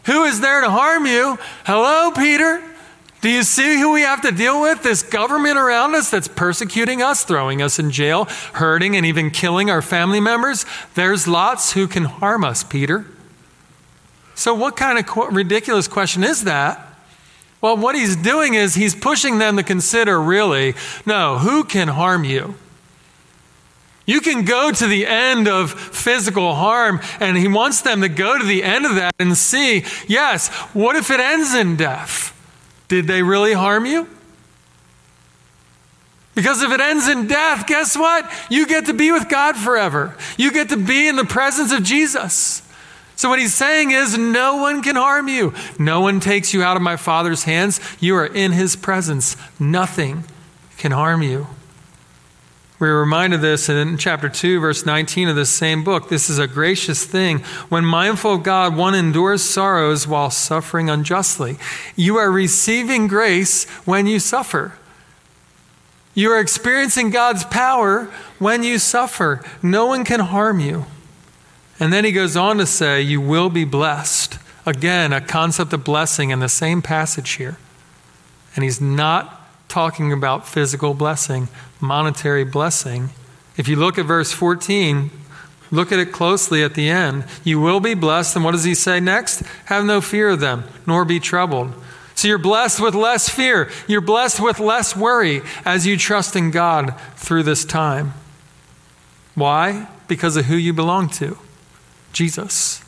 Who 0.06 0.24
is 0.24 0.40
there 0.40 0.60
to 0.60 0.70
harm 0.70 1.06
you? 1.06 1.38
Hello, 1.64 2.10
Peter. 2.12 2.62
Do 3.20 3.30
you 3.30 3.42
see 3.42 3.78
who 3.78 3.92
we 3.92 4.02
have 4.02 4.22
to 4.22 4.30
deal 4.30 4.60
with? 4.60 4.82
This 4.82 5.02
government 5.02 5.58
around 5.58 5.94
us 5.94 6.10
that's 6.10 6.28
persecuting 6.28 7.02
us, 7.02 7.24
throwing 7.24 7.60
us 7.60 7.78
in 7.78 7.90
jail, 7.90 8.26
hurting, 8.54 8.94
and 8.94 9.04
even 9.04 9.30
killing 9.30 9.70
our 9.70 9.82
family 9.82 10.20
members? 10.20 10.64
There's 10.94 11.26
lots 11.26 11.72
who 11.72 11.88
can 11.88 12.04
harm 12.04 12.44
us, 12.44 12.62
Peter. 12.62 13.06
So, 14.34 14.54
what 14.54 14.76
kind 14.76 14.98
of 14.98 15.34
ridiculous 15.34 15.88
question 15.88 16.22
is 16.22 16.44
that? 16.44 16.95
Well, 17.66 17.78
what 17.78 17.96
he's 17.96 18.14
doing 18.14 18.54
is 18.54 18.76
he's 18.76 18.94
pushing 18.94 19.38
them 19.38 19.56
to 19.56 19.64
consider 19.64 20.22
really 20.22 20.74
no, 21.04 21.36
who 21.38 21.64
can 21.64 21.88
harm 21.88 22.22
you? 22.22 22.54
You 24.06 24.20
can 24.20 24.44
go 24.44 24.70
to 24.70 24.86
the 24.86 25.04
end 25.04 25.48
of 25.48 25.72
physical 25.72 26.54
harm, 26.54 27.00
and 27.18 27.36
he 27.36 27.48
wants 27.48 27.80
them 27.80 28.02
to 28.02 28.08
go 28.08 28.38
to 28.38 28.44
the 28.44 28.62
end 28.62 28.86
of 28.86 28.94
that 28.94 29.16
and 29.18 29.36
see 29.36 29.82
yes, 30.06 30.46
what 30.74 30.94
if 30.94 31.10
it 31.10 31.18
ends 31.18 31.56
in 31.56 31.74
death? 31.74 32.32
Did 32.86 33.08
they 33.08 33.24
really 33.24 33.52
harm 33.52 33.84
you? 33.84 34.06
Because 36.36 36.62
if 36.62 36.70
it 36.70 36.80
ends 36.80 37.08
in 37.08 37.26
death, 37.26 37.66
guess 37.66 37.96
what? 37.96 38.30
You 38.48 38.68
get 38.68 38.86
to 38.86 38.94
be 38.94 39.10
with 39.10 39.28
God 39.28 39.56
forever. 39.56 40.16
You 40.38 40.52
get 40.52 40.68
to 40.68 40.76
be 40.76 41.08
in 41.08 41.16
the 41.16 41.24
presence 41.24 41.72
of 41.72 41.82
Jesus. 41.82 42.62
So, 43.16 43.30
what 43.30 43.38
he's 43.38 43.54
saying 43.54 43.92
is, 43.92 44.18
no 44.18 44.56
one 44.56 44.82
can 44.82 44.94
harm 44.94 45.28
you. 45.28 45.54
No 45.78 46.02
one 46.02 46.20
takes 46.20 46.52
you 46.52 46.62
out 46.62 46.76
of 46.76 46.82
my 46.82 46.96
Father's 46.96 47.44
hands. 47.44 47.80
You 47.98 48.14
are 48.16 48.26
in 48.26 48.52
his 48.52 48.76
presence. 48.76 49.36
Nothing 49.58 50.24
can 50.76 50.92
harm 50.92 51.22
you. 51.22 51.46
We're 52.78 53.00
reminded 53.00 53.36
of 53.36 53.40
this 53.42 53.70
in 53.70 53.96
chapter 53.96 54.28
2, 54.28 54.60
verse 54.60 54.84
19 54.84 55.28
of 55.28 55.36
this 55.36 55.48
same 55.48 55.82
book. 55.82 56.10
This 56.10 56.28
is 56.28 56.38
a 56.38 56.46
gracious 56.46 57.06
thing. 57.06 57.38
When 57.70 57.86
mindful 57.86 58.34
of 58.34 58.42
God, 58.42 58.76
one 58.76 58.94
endures 58.94 59.42
sorrows 59.42 60.06
while 60.06 60.28
suffering 60.28 60.90
unjustly. 60.90 61.56
You 61.96 62.18
are 62.18 62.30
receiving 62.30 63.08
grace 63.08 63.64
when 63.86 64.06
you 64.06 64.18
suffer. 64.18 64.74
You 66.12 66.32
are 66.32 66.40
experiencing 66.40 67.08
God's 67.08 67.44
power 67.44 68.12
when 68.38 68.62
you 68.62 68.78
suffer. 68.78 69.42
No 69.62 69.86
one 69.86 70.04
can 70.04 70.20
harm 70.20 70.60
you. 70.60 70.84
And 71.78 71.92
then 71.92 72.04
he 72.04 72.12
goes 72.12 72.36
on 72.36 72.58
to 72.58 72.66
say, 72.66 73.02
You 73.02 73.20
will 73.20 73.50
be 73.50 73.64
blessed. 73.64 74.38
Again, 74.64 75.12
a 75.12 75.20
concept 75.20 75.72
of 75.72 75.84
blessing 75.84 76.30
in 76.30 76.40
the 76.40 76.48
same 76.48 76.82
passage 76.82 77.32
here. 77.32 77.56
And 78.54 78.64
he's 78.64 78.80
not 78.80 79.42
talking 79.68 80.12
about 80.12 80.48
physical 80.48 80.94
blessing, 80.94 81.48
monetary 81.80 82.44
blessing. 82.44 83.10
If 83.56 83.68
you 83.68 83.76
look 83.76 83.98
at 83.98 84.06
verse 84.06 84.32
14, 84.32 85.10
look 85.70 85.92
at 85.92 85.98
it 85.98 86.12
closely 86.12 86.62
at 86.62 86.74
the 86.74 86.88
end. 86.88 87.24
You 87.44 87.60
will 87.60 87.80
be 87.80 87.94
blessed. 87.94 88.36
And 88.36 88.44
what 88.44 88.52
does 88.52 88.64
he 88.64 88.74
say 88.74 88.98
next? 88.98 89.42
Have 89.66 89.84
no 89.84 90.00
fear 90.00 90.30
of 90.30 90.40
them, 90.40 90.64
nor 90.86 91.04
be 91.04 91.20
troubled. 91.20 91.72
So 92.14 92.28
you're 92.28 92.38
blessed 92.38 92.80
with 92.80 92.94
less 92.94 93.28
fear. 93.28 93.70
You're 93.86 94.00
blessed 94.00 94.40
with 94.40 94.58
less 94.58 94.96
worry 94.96 95.42
as 95.64 95.86
you 95.86 95.98
trust 95.98 96.34
in 96.34 96.50
God 96.50 96.98
through 97.16 97.42
this 97.42 97.64
time. 97.64 98.14
Why? 99.34 99.88
Because 100.08 100.36
of 100.36 100.46
who 100.46 100.56
you 100.56 100.72
belong 100.72 101.10
to. 101.10 101.36
Jesus. 102.16 102.82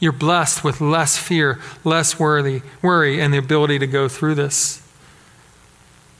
You're 0.00 0.12
blessed 0.12 0.62
with 0.62 0.82
less 0.82 1.16
fear, 1.16 1.58
less 1.82 2.20
worry, 2.20 2.62
worry, 2.82 3.20
and 3.20 3.32
the 3.32 3.38
ability 3.38 3.78
to 3.78 3.86
go 3.86 4.06
through 4.06 4.34
this. 4.34 4.82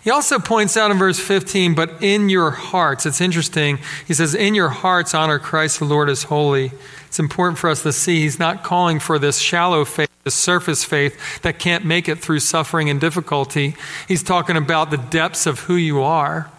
He 0.02 0.10
also 0.10 0.38
points 0.38 0.74
out 0.76 0.90
in 0.90 0.96
verse 0.96 1.18
15, 1.18 1.74
but 1.74 2.02
in 2.02 2.30
your 2.30 2.52
hearts, 2.52 3.04
it's 3.04 3.20
interesting. 3.20 3.78
He 4.06 4.14
says, 4.14 4.34
In 4.34 4.54
your 4.54 4.70
hearts, 4.70 5.12
honor 5.12 5.38
Christ 5.38 5.80
the 5.80 5.84
Lord 5.84 6.08
as 6.08 6.24
holy. 6.24 6.72
It's 7.08 7.18
important 7.18 7.58
for 7.58 7.68
us 7.68 7.82
to 7.82 7.92
see 7.92 8.20
he's 8.20 8.38
not 8.38 8.64
calling 8.64 9.00
for 9.00 9.18
this 9.18 9.38
shallow 9.38 9.84
faith, 9.84 10.08
this 10.24 10.34
surface 10.34 10.82
faith 10.82 11.42
that 11.42 11.58
can't 11.58 11.84
make 11.84 12.08
it 12.08 12.20
through 12.20 12.40
suffering 12.40 12.88
and 12.88 12.98
difficulty. 12.98 13.74
He's 14.08 14.22
talking 14.22 14.56
about 14.56 14.90
the 14.90 14.96
depths 14.96 15.44
of 15.44 15.60
who 15.60 15.74
you 15.74 16.00
are, 16.00 16.50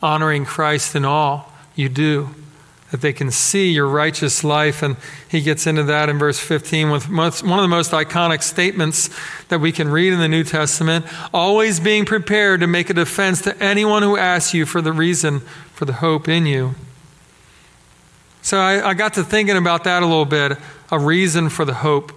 honoring 0.00 0.44
Christ 0.44 0.94
in 0.94 1.04
all 1.04 1.52
you 1.74 1.88
do 1.88 2.30
that 2.94 3.00
they 3.00 3.12
can 3.12 3.28
see 3.28 3.72
your 3.72 3.88
righteous 3.88 4.44
life. 4.44 4.80
And 4.80 4.96
he 5.28 5.40
gets 5.40 5.66
into 5.66 5.82
that 5.82 6.08
in 6.08 6.16
verse 6.16 6.38
15 6.38 6.90
with 6.90 7.08
most, 7.08 7.42
one 7.42 7.58
of 7.58 7.64
the 7.64 7.68
most 7.68 7.90
iconic 7.90 8.40
statements 8.40 9.10
that 9.48 9.58
we 9.58 9.72
can 9.72 9.88
read 9.88 10.12
in 10.12 10.20
the 10.20 10.28
New 10.28 10.44
Testament 10.44 11.04
always 11.32 11.80
being 11.80 12.04
prepared 12.04 12.60
to 12.60 12.68
make 12.68 12.90
a 12.90 12.94
defense 12.94 13.42
to 13.42 13.60
anyone 13.60 14.04
who 14.04 14.16
asks 14.16 14.54
you 14.54 14.64
for 14.64 14.80
the 14.80 14.92
reason 14.92 15.40
for 15.72 15.86
the 15.86 15.94
hope 15.94 16.28
in 16.28 16.46
you. 16.46 16.76
So 18.42 18.58
I, 18.58 18.90
I 18.90 18.94
got 18.94 19.14
to 19.14 19.24
thinking 19.24 19.56
about 19.56 19.82
that 19.82 20.04
a 20.04 20.06
little 20.06 20.24
bit 20.24 20.56
a 20.92 20.98
reason 21.00 21.48
for 21.48 21.64
the 21.64 21.74
hope. 21.74 22.12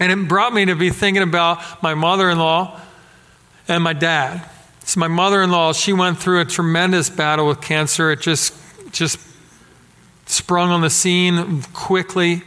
And 0.00 0.10
it 0.10 0.28
brought 0.28 0.54
me 0.54 0.64
to 0.64 0.74
be 0.74 0.88
thinking 0.88 1.22
about 1.22 1.82
my 1.82 1.92
mother 1.92 2.30
in 2.30 2.38
law 2.38 2.80
and 3.68 3.84
my 3.84 3.92
dad. 3.92 4.48
So, 4.84 4.98
my 4.98 5.08
mother 5.08 5.42
in 5.42 5.50
law, 5.50 5.74
she 5.74 5.92
went 5.92 6.18
through 6.18 6.40
a 6.40 6.46
tremendous 6.46 7.10
battle 7.10 7.46
with 7.46 7.60
cancer. 7.60 8.10
It 8.12 8.22
just, 8.22 8.54
just 8.90 9.18
sprung 10.26 10.70
on 10.70 10.80
the 10.80 10.90
scene 10.90 11.62
quickly 11.72 12.42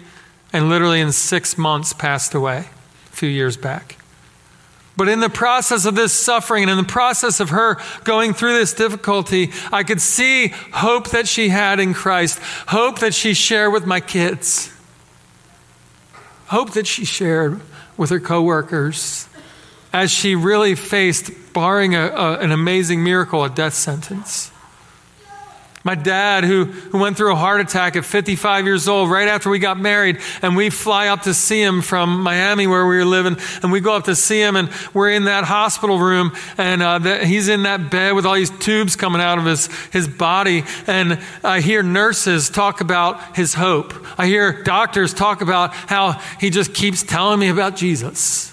and 0.53 0.69
literally 0.69 0.99
in 0.99 1.11
six 1.11 1.57
months 1.57 1.93
passed 1.93 2.33
away 2.33 2.65
a 3.11 3.15
few 3.15 3.29
years 3.29 3.57
back. 3.57 3.97
But 4.95 5.07
in 5.07 5.19
the 5.19 5.29
process 5.29 5.85
of 5.85 5.93
this 5.93 6.11
suffering 6.11 6.63
and 6.63 6.71
in 6.71 6.77
the 6.77 6.83
process 6.83 7.39
of 7.39 7.51
her 7.51 7.77
going 8.03 8.33
through 8.33 8.57
this 8.57 8.73
difficulty, 8.73 9.51
I 9.71 9.83
could 9.83 10.01
see 10.01 10.47
hope 10.73 11.11
that 11.11 11.27
she 11.27 11.49
had 11.49 11.79
in 11.79 11.93
Christ, 11.93 12.39
hope 12.67 12.99
that 12.99 13.13
she 13.13 13.35
shared 13.35 13.71
with 13.71 13.85
my 13.85 13.99
kids, 13.99 14.73
hope 16.47 16.71
that 16.71 16.87
she 16.87 17.05
shared 17.05 17.61
with 17.95 18.09
her 18.09 18.19
coworkers 18.19 19.29
as 19.93 20.09
she 20.09 20.35
really 20.35 20.73
faced, 20.73 21.31
barring 21.53 21.93
a, 21.95 22.07
a, 22.07 22.39
an 22.39 22.51
amazing 22.51 23.03
miracle, 23.03 23.43
a 23.43 23.49
death 23.49 23.73
sentence. 23.73 24.51
My 25.83 25.95
dad, 25.95 26.43
who, 26.43 26.65
who 26.65 26.97
went 26.97 27.15
through 27.15 27.31
a 27.31 27.35
heart 27.35 27.61
attack 27.61 27.95
at 27.95 28.03
55 28.03 28.65
years 28.65 28.87
old, 28.87 29.09
right 29.09 29.27
after 29.27 29.49
we 29.49 29.59
got 29.59 29.79
married, 29.79 30.19
and 30.41 30.57
we 30.57 30.69
fly 30.69 31.07
up 31.07 31.21
to 31.21 31.33
see 31.33 31.61
him 31.61 31.81
from 31.81 32.23
Miami, 32.23 32.67
where 32.67 32.85
we 32.85 32.97
were 32.97 33.05
living, 33.05 33.37
and 33.63 33.71
we 33.71 33.79
go 33.79 33.95
up 33.95 34.05
to 34.05 34.15
see 34.15 34.41
him, 34.41 34.55
and 34.55 34.69
we're 34.93 35.11
in 35.11 35.25
that 35.25 35.45
hospital 35.45 35.99
room, 35.99 36.33
and 36.57 36.81
uh, 36.81 36.99
the, 36.99 37.25
he's 37.25 37.47
in 37.47 37.63
that 37.63 37.89
bed 37.89 38.13
with 38.13 38.25
all 38.25 38.35
these 38.35 38.49
tubes 38.49 38.95
coming 38.95 39.21
out 39.21 39.37
of 39.37 39.45
his, 39.45 39.67
his 39.91 40.07
body, 40.07 40.63
and 40.87 41.19
I 41.43 41.61
hear 41.61 41.83
nurses 41.83 42.49
talk 42.49 42.81
about 42.81 43.37
his 43.37 43.53
hope. 43.53 43.93
I 44.19 44.25
hear 44.25 44.63
doctors 44.63 45.13
talk 45.13 45.41
about 45.41 45.73
how 45.73 46.13
he 46.39 46.49
just 46.49 46.73
keeps 46.73 47.03
telling 47.03 47.39
me 47.39 47.49
about 47.49 47.75
Jesus 47.75 48.51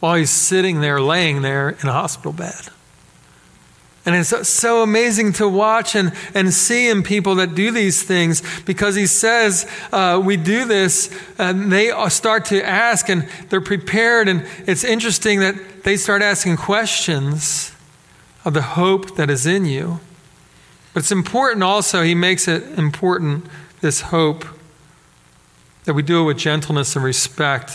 while 0.00 0.14
he's 0.14 0.30
sitting 0.30 0.80
there, 0.80 1.00
laying 1.00 1.42
there 1.42 1.70
in 1.70 1.88
a 1.88 1.92
hospital 1.92 2.32
bed. 2.32 2.68
And 4.06 4.14
it's 4.14 4.48
so 4.48 4.82
amazing 4.82 5.32
to 5.34 5.48
watch 5.48 5.94
and, 5.94 6.12
and 6.34 6.52
see 6.52 6.90
in 6.90 7.02
people 7.02 7.36
that 7.36 7.54
do 7.54 7.70
these 7.70 8.02
things 8.02 8.42
because 8.64 8.94
he 8.96 9.06
says 9.06 9.70
uh, 9.92 10.20
we 10.22 10.36
do 10.36 10.66
this, 10.66 11.10
and 11.38 11.72
they 11.72 11.90
start 12.10 12.44
to 12.46 12.62
ask 12.62 13.08
and 13.08 13.26
they're 13.48 13.62
prepared. 13.62 14.28
And 14.28 14.46
it's 14.66 14.84
interesting 14.84 15.40
that 15.40 15.84
they 15.84 15.96
start 15.96 16.20
asking 16.20 16.58
questions 16.58 17.72
of 18.44 18.52
the 18.52 18.62
hope 18.62 19.16
that 19.16 19.30
is 19.30 19.46
in 19.46 19.64
you. 19.64 20.00
But 20.92 21.00
it's 21.00 21.12
important 21.12 21.62
also, 21.62 22.02
he 22.02 22.14
makes 22.14 22.46
it 22.46 22.78
important, 22.78 23.46
this 23.80 24.02
hope, 24.02 24.44
that 25.84 25.94
we 25.94 26.02
do 26.02 26.22
it 26.22 26.24
with 26.24 26.38
gentleness 26.38 26.94
and 26.94 27.04
respect. 27.04 27.72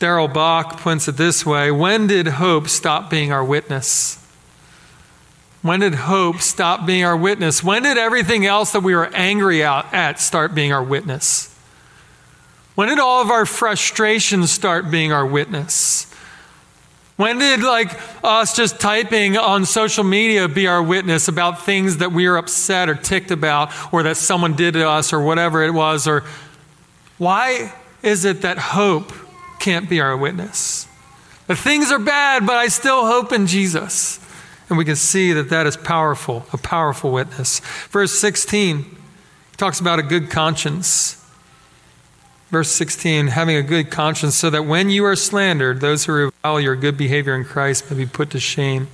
Darrell 0.00 0.28
Bock 0.28 0.80
puts 0.80 1.08
it 1.08 1.16
this 1.16 1.46
way 1.46 1.70
When 1.70 2.08
did 2.08 2.26
hope 2.26 2.68
stop 2.68 3.08
being 3.08 3.32
our 3.32 3.44
witness? 3.44 4.24
When 5.62 5.80
did 5.80 5.94
hope 5.94 6.40
stop 6.40 6.86
being 6.86 7.04
our 7.04 7.16
witness? 7.16 7.62
When 7.64 7.82
did 7.82 7.98
everything 7.98 8.46
else 8.46 8.72
that 8.72 8.80
we 8.80 8.94
were 8.94 9.10
angry 9.12 9.62
at 9.62 10.20
start 10.20 10.54
being 10.54 10.72
our 10.72 10.82
witness? 10.82 11.54
When 12.74 12.88
did 12.88 13.00
all 13.00 13.20
of 13.22 13.30
our 13.30 13.44
frustrations 13.44 14.52
start 14.52 14.90
being 14.90 15.12
our 15.12 15.26
witness? 15.26 16.04
When 17.16 17.40
did 17.40 17.62
like 17.62 17.98
us 18.22 18.54
just 18.54 18.78
typing 18.78 19.36
on 19.36 19.64
social 19.64 20.04
media 20.04 20.46
be 20.46 20.68
our 20.68 20.80
witness 20.80 21.26
about 21.26 21.64
things 21.64 21.96
that 21.96 22.12
we 22.12 22.26
are 22.26 22.36
upset 22.36 22.88
or 22.88 22.94
ticked 22.94 23.32
about 23.32 23.72
or 23.92 24.04
that 24.04 24.16
someone 24.16 24.54
did 24.54 24.74
to 24.74 24.88
us 24.88 25.12
or 25.12 25.20
whatever 25.20 25.64
it 25.64 25.72
was 25.72 26.06
or 26.06 26.22
why 27.18 27.74
is 28.04 28.24
it 28.24 28.42
that 28.42 28.58
hope 28.58 29.12
can't 29.58 29.90
be 29.90 30.00
our 30.00 30.16
witness? 30.16 30.86
The 31.48 31.56
things 31.56 31.90
are 31.90 31.98
bad, 31.98 32.46
but 32.46 32.56
I 32.56 32.68
still 32.68 33.06
hope 33.06 33.32
in 33.32 33.48
Jesus. 33.48 34.20
And 34.68 34.76
we 34.76 34.84
can 34.84 34.96
see 34.96 35.32
that 35.32 35.48
that 35.50 35.66
is 35.66 35.76
powerful, 35.76 36.44
a 36.52 36.58
powerful 36.58 37.10
witness. 37.10 37.60
Verse 37.90 38.12
16 38.18 38.96
talks 39.56 39.80
about 39.80 39.98
a 39.98 40.02
good 40.02 40.30
conscience. 40.30 41.14
Verse 42.50 42.70
16, 42.70 43.28
having 43.28 43.56
a 43.56 43.62
good 43.62 43.90
conscience, 43.90 44.34
so 44.34 44.48
that 44.48 44.64
when 44.64 44.88
you 44.88 45.04
are 45.04 45.16
slandered, 45.16 45.80
those 45.80 46.04
who 46.04 46.12
revile 46.12 46.60
your 46.60 46.76
good 46.76 46.96
behavior 46.96 47.34
in 47.34 47.44
Christ 47.44 47.90
may 47.90 47.96
be 47.96 48.06
put 48.06 48.30
to 48.30 48.40
shame. 48.40 48.88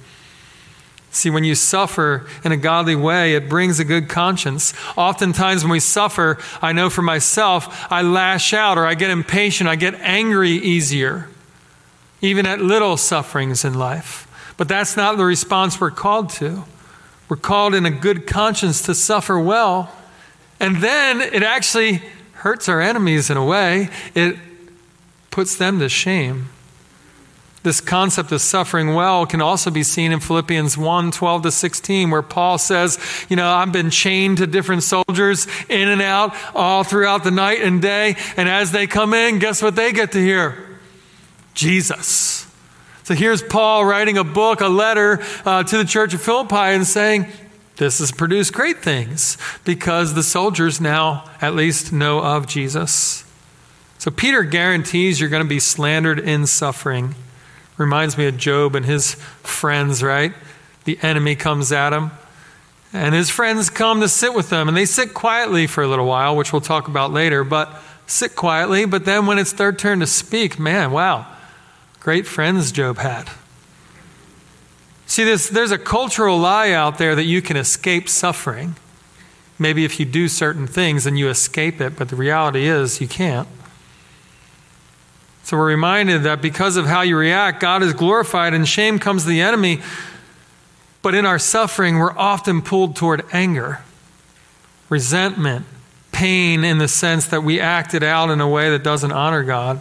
See, 1.13 1.31
when 1.31 1.45
you 1.45 1.55
suffer 1.55 2.27
in 2.43 2.51
a 2.51 2.57
godly 2.57 2.97
way, 2.97 3.37
it 3.37 3.49
brings 3.49 3.79
a 3.79 3.85
good 3.85 4.09
conscience. 4.09 4.75
Oftentimes, 4.97 5.63
when 5.63 5.71
we 5.71 5.79
suffer, 5.79 6.39
I 6.61 6.73
know 6.73 6.91
for 6.91 7.03
myself, 7.03 7.87
I 7.93 8.03
lash 8.03 8.53
out 8.53 8.77
or 8.77 8.87
I 8.87 8.95
get 8.95 9.11
impatient, 9.11 9.69
I 9.69 9.77
get 9.77 9.95
angry 10.01 10.51
easier, 10.51 11.29
even 12.21 12.47
at 12.47 12.61
little 12.61 12.97
sufferings 12.97 13.65
in 13.65 13.75
life. 13.75 14.24
But 14.57 14.69
that's 14.69 14.97
not 14.97 15.17
the 15.17 15.25
response 15.25 15.81
we're 15.81 15.91
called 15.91 16.31
to. 16.31 16.65
We're 17.29 17.37
called 17.37 17.75
in 17.75 17.87
a 17.87 17.91
good 17.91 18.27
conscience 18.27 18.83
to 18.83 18.95
suffer 18.95 19.39
well. 19.39 19.91
And 20.61 20.77
then 20.77 21.21
it 21.21 21.43
actually 21.43 22.03
hurts 22.35 22.69
our 22.69 22.81
enemies 22.81 23.31
in 23.31 23.37
a 23.37 23.45
way, 23.45 23.89
it 24.15 24.37
puts 25.31 25.57
them 25.57 25.79
to 25.81 25.89
shame. 25.89 26.51
This 27.65 27.81
concept 27.81 28.31
of 28.31 28.43
suffering 28.43 28.93
well 28.93 29.25
can 29.25 29.41
also 29.41 29.71
be 29.71 29.83
seen 29.83 30.13
in 30.13 30.21
Philippians 30.21 30.77
1 30.77 31.11
12 31.11 31.43
to 31.45 31.51
16, 31.51 32.11
where 32.11 32.21
Paul 32.21 32.59
says, 32.59 32.99
You 33.31 33.37
know, 33.37 33.49
I've 33.49 33.73
been 33.73 33.89
chained 33.89 34.37
to 34.37 34.47
different 34.47 34.83
soldiers 34.83 35.47
in 35.71 35.89
and 35.89 36.03
out 36.03 36.35
all 36.55 36.85
throughout 36.85 37.25
the 37.25 37.31
night 37.31 37.63
and 37.63 37.81
day. 37.81 38.17
And 38.37 38.51
as 38.51 38.71
they 38.71 38.87
come 38.87 39.15
in, 39.15 39.39
guess 39.39 39.63
what 39.63 39.77
they 39.77 39.93
get 39.93 40.13
to 40.13 40.19
hear? 40.19 40.79
Jesus. 41.55 42.44
So 43.05 43.13
here's 43.13 43.43
Paul 43.43 43.85
writing 43.85 44.17
a 44.17 44.25
book, 44.25 44.63
a 44.63 44.69
letter 44.69 45.23
uh, 45.45 45.63
to 45.63 45.77
the 45.77 45.85
church 45.85 46.15
of 46.15 46.23
Philippi, 46.23 46.57
and 46.57 46.87
saying, 46.87 47.27
This 47.77 47.99
has 47.99 48.11
produced 48.11 48.55
great 48.55 48.79
things 48.79 49.37
because 49.65 50.15
the 50.15 50.23
soldiers 50.23 50.81
now 50.81 51.29
at 51.43 51.55
least 51.55 51.93
know 51.93 52.21
of 52.21 52.47
Jesus. 52.47 53.25
So 53.99 54.11
Peter 54.11 54.43
guarantees 54.43 55.21
you're 55.21 55.29
going 55.29 55.43
to 55.43 55.49
be 55.49 55.61
slandered 55.61 56.19
in 56.19 56.47
suffering. 56.47 57.15
Reminds 57.77 58.17
me 58.17 58.27
of 58.27 58.39
Job 58.39 58.75
and 58.75 58.87
his 58.87 59.15
friends, 59.43 60.03
right? 60.03 60.33
The 60.85 60.99
enemy 61.03 61.37
comes 61.37 61.73
at 61.73 61.93
him. 61.93 62.11
And 62.95 63.15
his 63.15 63.29
friends 63.29 63.69
come 63.69 64.01
to 64.01 64.09
sit 64.09 64.33
with 64.33 64.49
them, 64.49 64.67
and 64.67 64.75
they 64.75 64.87
sit 64.87 65.13
quietly 65.13 65.67
for 65.67 65.83
a 65.83 65.89
little 65.89 66.07
while, 66.07 66.37
which 66.37 66.55
we'll 66.55 66.63
talk 66.63 66.89
about 66.89 67.13
later, 67.13 67.45
but 67.45 67.83
sit 68.07 68.35
quietly. 68.35 68.87
But 68.87 69.05
then 69.05 69.27
when 69.27 69.39
it's 69.39 69.53
their 69.53 69.73
turn 69.73 70.01
to 70.01 70.07
speak, 70.07 70.59
man, 70.59 70.91
wow, 70.91 71.27
great 72.05 72.27
friends 72.27 72.71
Job 72.71 72.99
had. 72.99 73.31
See, 75.07 75.25
this, 75.25 75.49
there's 75.49 75.71
a 75.71 75.79
cultural 75.79 76.37
lie 76.37 76.71
out 76.71 76.99
there 76.99 77.15
that 77.15 77.25
you 77.25 77.41
can 77.41 77.57
escape 77.57 78.11
suffering. 78.11 78.77
Maybe 79.59 79.87
if 79.87 79.99
you 79.99 80.05
do 80.05 80.29
certain 80.29 80.67
things, 80.67 81.05
then 81.05 81.17
you 81.17 81.31
escape 81.31 81.81
it, 81.81 81.97
but 81.97 82.11
the 82.11 82.17
reality 82.17 82.67
is 82.67 83.01
you 83.01 83.09
can't. 83.09 83.49
So 85.45 85.57
we're 85.57 85.69
reminded 85.69 86.25
that 86.25 86.43
because 86.43 86.77
of 86.77 86.85
how 86.85 87.01
you 87.01 87.17
react, 87.17 87.61
God 87.61 87.83
is 87.83 87.95
glorified 87.95 88.53
and 88.53 88.69
shame 88.69 88.99
comes 88.99 89.23
to 89.23 89.31
the 89.31 89.41
enemy. 89.41 89.81
But 91.01 91.15
in 91.15 91.25
our 91.25 91.39
suffering, 91.39 91.97
we're 91.97 92.17
often 92.19 92.61
pulled 92.61 92.97
toward 92.97 93.25
anger, 93.33 93.81
resentment, 94.91 95.65
pain 96.13 96.65
in 96.65 96.77
the 96.77 96.89
sense 96.89 97.27
that 97.29 97.43
we 97.43 97.61
acted 97.61 98.03
out 98.03 98.29
in 98.29 98.43
a 98.43 98.49
way 98.49 98.69
that 98.71 98.83
doesn't 98.83 99.13
honor 99.13 99.43
God. 99.43 99.81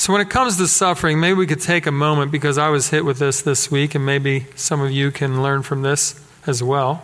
So 0.00 0.14
when 0.14 0.22
it 0.22 0.30
comes 0.30 0.56
to 0.56 0.66
suffering, 0.66 1.20
maybe 1.20 1.34
we 1.34 1.46
could 1.46 1.60
take 1.60 1.84
a 1.84 1.92
moment 1.92 2.32
because 2.32 2.56
I 2.56 2.70
was 2.70 2.88
hit 2.88 3.04
with 3.04 3.18
this 3.18 3.42
this 3.42 3.70
week, 3.70 3.94
and 3.94 4.06
maybe 4.06 4.46
some 4.54 4.80
of 4.80 4.90
you 4.90 5.10
can 5.10 5.42
learn 5.42 5.62
from 5.62 5.82
this 5.82 6.18
as 6.46 6.62
well. 6.62 7.02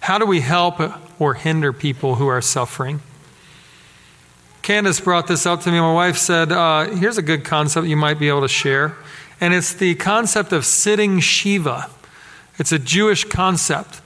How 0.00 0.16
do 0.16 0.24
we 0.24 0.40
help 0.40 0.80
or 1.20 1.34
hinder 1.34 1.70
people 1.70 2.14
who 2.14 2.26
are 2.26 2.40
suffering? 2.40 3.00
Candace 4.62 5.00
brought 5.00 5.26
this 5.26 5.44
up 5.44 5.60
to 5.64 5.70
me. 5.70 5.78
My 5.78 5.92
wife 5.92 6.16
said, 6.16 6.50
uh, 6.50 6.86
Here's 6.92 7.18
a 7.18 7.22
good 7.22 7.44
concept 7.44 7.88
you 7.88 7.96
might 7.98 8.18
be 8.18 8.30
able 8.30 8.40
to 8.40 8.48
share. 8.48 8.96
And 9.38 9.52
it's 9.52 9.74
the 9.74 9.94
concept 9.94 10.54
of 10.54 10.64
sitting 10.64 11.20
Shiva. 11.20 11.90
It's 12.58 12.72
a 12.72 12.78
Jewish 12.78 13.24
concept. 13.24 14.00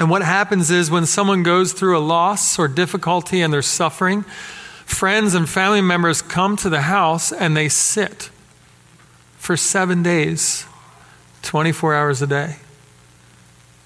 And 0.00 0.10
what 0.10 0.22
happens 0.22 0.72
is 0.72 0.90
when 0.90 1.06
someone 1.06 1.44
goes 1.44 1.72
through 1.72 1.96
a 1.96 2.00
loss 2.00 2.58
or 2.58 2.66
difficulty 2.66 3.42
and 3.42 3.54
they're 3.54 3.62
suffering, 3.62 4.24
friends 4.92 5.34
and 5.34 5.48
family 5.48 5.80
members 5.80 6.22
come 6.22 6.56
to 6.58 6.68
the 6.68 6.82
house 6.82 7.32
and 7.32 7.56
they 7.56 7.68
sit 7.68 8.30
for 9.38 9.56
seven 9.56 10.02
days, 10.02 10.64
24 11.42 11.94
hours 11.94 12.22
a 12.22 12.26
day. 12.26 12.56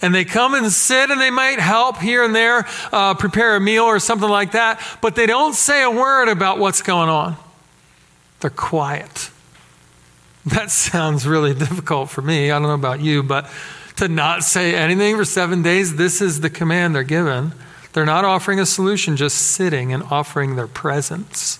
And 0.02 0.14
they 0.14 0.24
come 0.24 0.54
and 0.54 0.70
sit 0.70 1.10
and 1.10 1.20
they 1.20 1.30
might 1.30 1.58
help 1.58 1.98
here 1.98 2.22
and 2.22 2.34
there, 2.34 2.66
uh, 2.92 3.14
prepare 3.14 3.56
a 3.56 3.60
meal 3.60 3.84
or 3.84 3.98
something 3.98 4.28
like 4.28 4.52
that, 4.52 4.80
but 5.00 5.14
they 5.14 5.26
don't 5.26 5.54
say 5.54 5.82
a 5.82 5.90
word 5.90 6.28
about 6.28 6.58
what's 6.58 6.82
going 6.82 7.08
on. 7.08 7.36
They're 8.40 8.50
quiet. 8.50 9.30
That 10.46 10.70
sounds 10.70 11.26
really 11.26 11.54
difficult 11.54 12.10
for 12.10 12.22
me. 12.22 12.50
I 12.50 12.58
don't 12.58 12.68
know 12.68 12.74
about 12.74 13.00
you, 13.00 13.22
but 13.22 13.50
to 13.96 14.08
not 14.08 14.44
say 14.44 14.74
anything 14.74 15.16
for 15.16 15.24
seven 15.24 15.62
days, 15.62 15.96
this 15.96 16.20
is 16.20 16.40
the 16.40 16.50
command 16.50 16.94
they're 16.94 17.02
given. 17.02 17.52
They're 17.96 18.04
not 18.04 18.26
offering 18.26 18.60
a 18.60 18.66
solution, 18.66 19.16
just 19.16 19.38
sitting 19.38 19.90
and 19.90 20.02
offering 20.10 20.56
their 20.56 20.66
presence. 20.66 21.58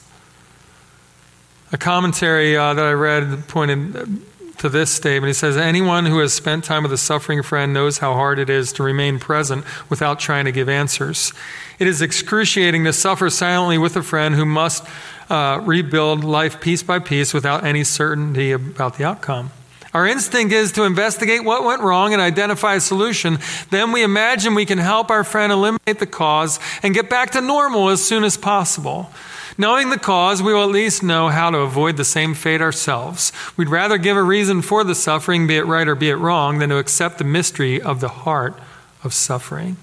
A 1.72 1.79
commentary 1.79 2.55
uh, 2.55 2.75
that 2.75 2.85
I 2.85 2.92
read 2.92 3.49
pointed 3.49 4.20
to 4.59 4.68
this 4.68 4.90
statement. 4.92 5.29
He 5.29 5.33
says, 5.33 5.57
Anyone 5.57 6.05
who 6.05 6.18
has 6.18 6.35
spent 6.35 6.62
time 6.62 6.83
with 6.83 6.92
a 6.92 6.99
suffering 6.99 7.42
friend 7.42 7.72
knows 7.72 7.96
how 7.96 8.12
hard 8.12 8.38
it 8.38 8.51
is 8.51 8.70
to 8.75 8.83
remain 8.83 9.18
present 9.18 9.64
without 9.88 10.20
trying 10.20 10.44
to 10.44 10.53
give 10.53 10.68
answers. 10.68 11.33
It 11.79 11.87
is 11.87 12.03
excruciating 12.03 12.85
to 12.85 12.92
suffer 12.92 13.31
silently 13.31 13.79
with 13.79 13.96
a 13.96 14.03
friend 14.03 14.35
who 14.35 14.44
must 14.44 14.87
uh, 15.31 15.62
rebuild 15.64 16.22
life 16.22 16.61
piece 16.61 16.83
by 16.83 16.99
piece 16.99 17.33
without 17.33 17.64
any 17.64 17.83
certainty 17.83 18.53
about 18.53 18.99
the 18.99 19.05
outcome. 19.05 19.53
Our 19.94 20.07
instinct 20.07 20.53
is 20.53 20.72
to 20.72 20.85
investigate 20.85 21.44
what 21.44 21.64
went 21.64 21.83
wrong 21.83 22.12
and 22.12 22.20
identify 22.20 22.75
a 22.75 22.81
solution. 22.81 23.38
Then 23.70 23.92
we 23.92 24.03
imagine 24.03 24.55
we 24.55 24.66
can 24.66 24.79
help 24.79 25.11
our 25.11 25.25
friend 25.25 25.53
eliminate 25.53 25.99
the 25.99 26.07
cause 26.07 26.59
and 26.83 26.94
get 26.94 27.09
back 27.09 27.31
to 27.31 27.40
normal 27.40 27.88
as 27.88 28.05
soon 28.05 28.25
as 28.25 28.37
possible. 28.37 29.11
Knowing 29.59 29.88
the 29.88 29.99
cause, 29.99 30.42
we 30.42 30.53
will 30.53 30.64
at 30.64 30.70
least 30.70 31.03
know 31.03 31.29
how 31.29 31.51
to 31.51 31.59
avoid 31.59 31.96
the 31.96 32.05
same 32.05 32.35
fate 32.35 32.61
ourselves. 32.61 33.33
We'd 33.57 33.70
rather 33.70 33.96
give 33.96 34.16
a 34.16 34.22
reason 34.22 34.61
for 34.61 34.85
the 34.85 34.94
suffering, 34.94 35.46
be 35.46 35.57
it 35.57 35.64
right 35.64 35.88
or 35.88 35.94
be 35.94 36.11
it 36.11 36.16
wrong, 36.16 36.59
than 36.59 36.68
to 36.68 36.77
accept 36.77 37.16
the 37.16 37.25
mystery 37.25 37.81
of 37.81 38.01
the 38.01 38.09
heart 38.09 38.59
of 39.03 39.14
suffering. 39.14 39.79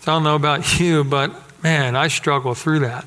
So 0.00 0.12
I 0.12 0.14
don't 0.16 0.24
know 0.24 0.34
about 0.34 0.80
you, 0.80 1.04
but 1.04 1.32
man, 1.62 1.94
I 1.94 2.08
struggle 2.08 2.54
through 2.54 2.80
that. 2.80 3.04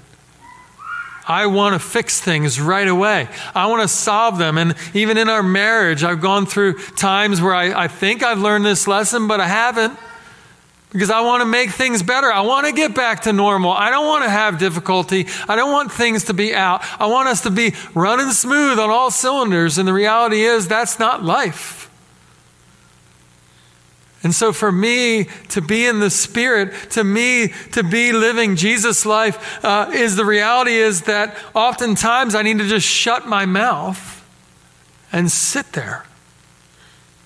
I 1.27 1.45
want 1.45 1.73
to 1.73 1.79
fix 1.79 2.19
things 2.19 2.59
right 2.59 2.87
away. 2.87 3.27
I 3.53 3.67
want 3.67 3.81
to 3.81 3.87
solve 3.87 4.37
them. 4.37 4.57
And 4.57 4.75
even 4.93 5.17
in 5.17 5.29
our 5.29 5.43
marriage, 5.43 6.03
I've 6.03 6.21
gone 6.21 6.45
through 6.45 6.79
times 6.79 7.41
where 7.41 7.53
I, 7.53 7.83
I 7.83 7.87
think 7.87 8.23
I've 8.23 8.39
learned 8.39 8.65
this 8.65 8.87
lesson, 8.87 9.27
but 9.27 9.39
I 9.39 9.47
haven't 9.47 9.97
because 10.91 11.09
I 11.09 11.21
want 11.21 11.41
to 11.41 11.45
make 11.45 11.69
things 11.69 12.03
better. 12.03 12.31
I 12.31 12.41
want 12.41 12.67
to 12.67 12.73
get 12.73 12.93
back 12.93 13.21
to 13.21 13.33
normal. 13.33 13.71
I 13.71 13.89
don't 13.89 14.05
want 14.05 14.23
to 14.25 14.29
have 14.29 14.59
difficulty. 14.59 15.27
I 15.47 15.55
don't 15.55 15.71
want 15.71 15.91
things 15.91 16.25
to 16.25 16.33
be 16.33 16.53
out. 16.53 16.81
I 16.99 17.05
want 17.07 17.29
us 17.29 17.41
to 17.41 17.51
be 17.51 17.73
running 17.93 18.31
smooth 18.31 18.77
on 18.77 18.89
all 18.89 19.11
cylinders. 19.11 19.77
And 19.77 19.87
the 19.87 19.93
reality 19.93 20.41
is, 20.41 20.67
that's 20.67 20.99
not 20.99 21.23
life. 21.23 21.90
And 24.23 24.35
so, 24.35 24.53
for 24.53 24.71
me 24.71 25.25
to 25.49 25.61
be 25.61 25.85
in 25.87 25.99
the 25.99 26.11
Spirit, 26.11 26.91
to 26.91 27.03
me 27.03 27.53
to 27.71 27.83
be 27.83 28.11
living 28.11 28.55
Jesus' 28.55 29.05
life, 29.05 29.63
uh, 29.65 29.89
is 29.93 30.15
the 30.15 30.25
reality 30.25 30.73
is 30.73 31.03
that 31.03 31.35
oftentimes 31.55 32.35
I 32.35 32.43
need 32.43 32.59
to 32.59 32.67
just 32.67 32.85
shut 32.85 33.27
my 33.27 33.45
mouth 33.47 34.23
and 35.11 35.31
sit 35.31 35.71
there 35.73 36.05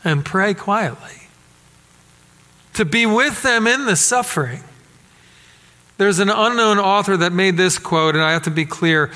and 0.05 0.23
pray 0.23 0.53
quietly 0.53 1.27
to 2.75 2.85
be 2.85 3.05
with 3.05 3.41
them 3.41 3.67
in 3.67 3.85
the 3.85 3.95
suffering. 3.95 4.61
There's 5.97 6.19
an 6.19 6.29
unknown 6.29 6.77
author 6.77 7.15
that 7.17 7.31
made 7.31 7.57
this 7.57 7.79
quote, 7.79 8.15
and 8.15 8.23
I 8.23 8.33
have 8.33 8.43
to 8.43 8.51
be 8.51 8.65
clear. 8.65 9.11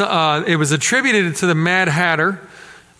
Uh, 0.00 0.42
it 0.46 0.56
was 0.56 0.72
attributed 0.72 1.36
to 1.36 1.46
the 1.46 1.54
Mad 1.54 1.88
Hatter 1.88 2.40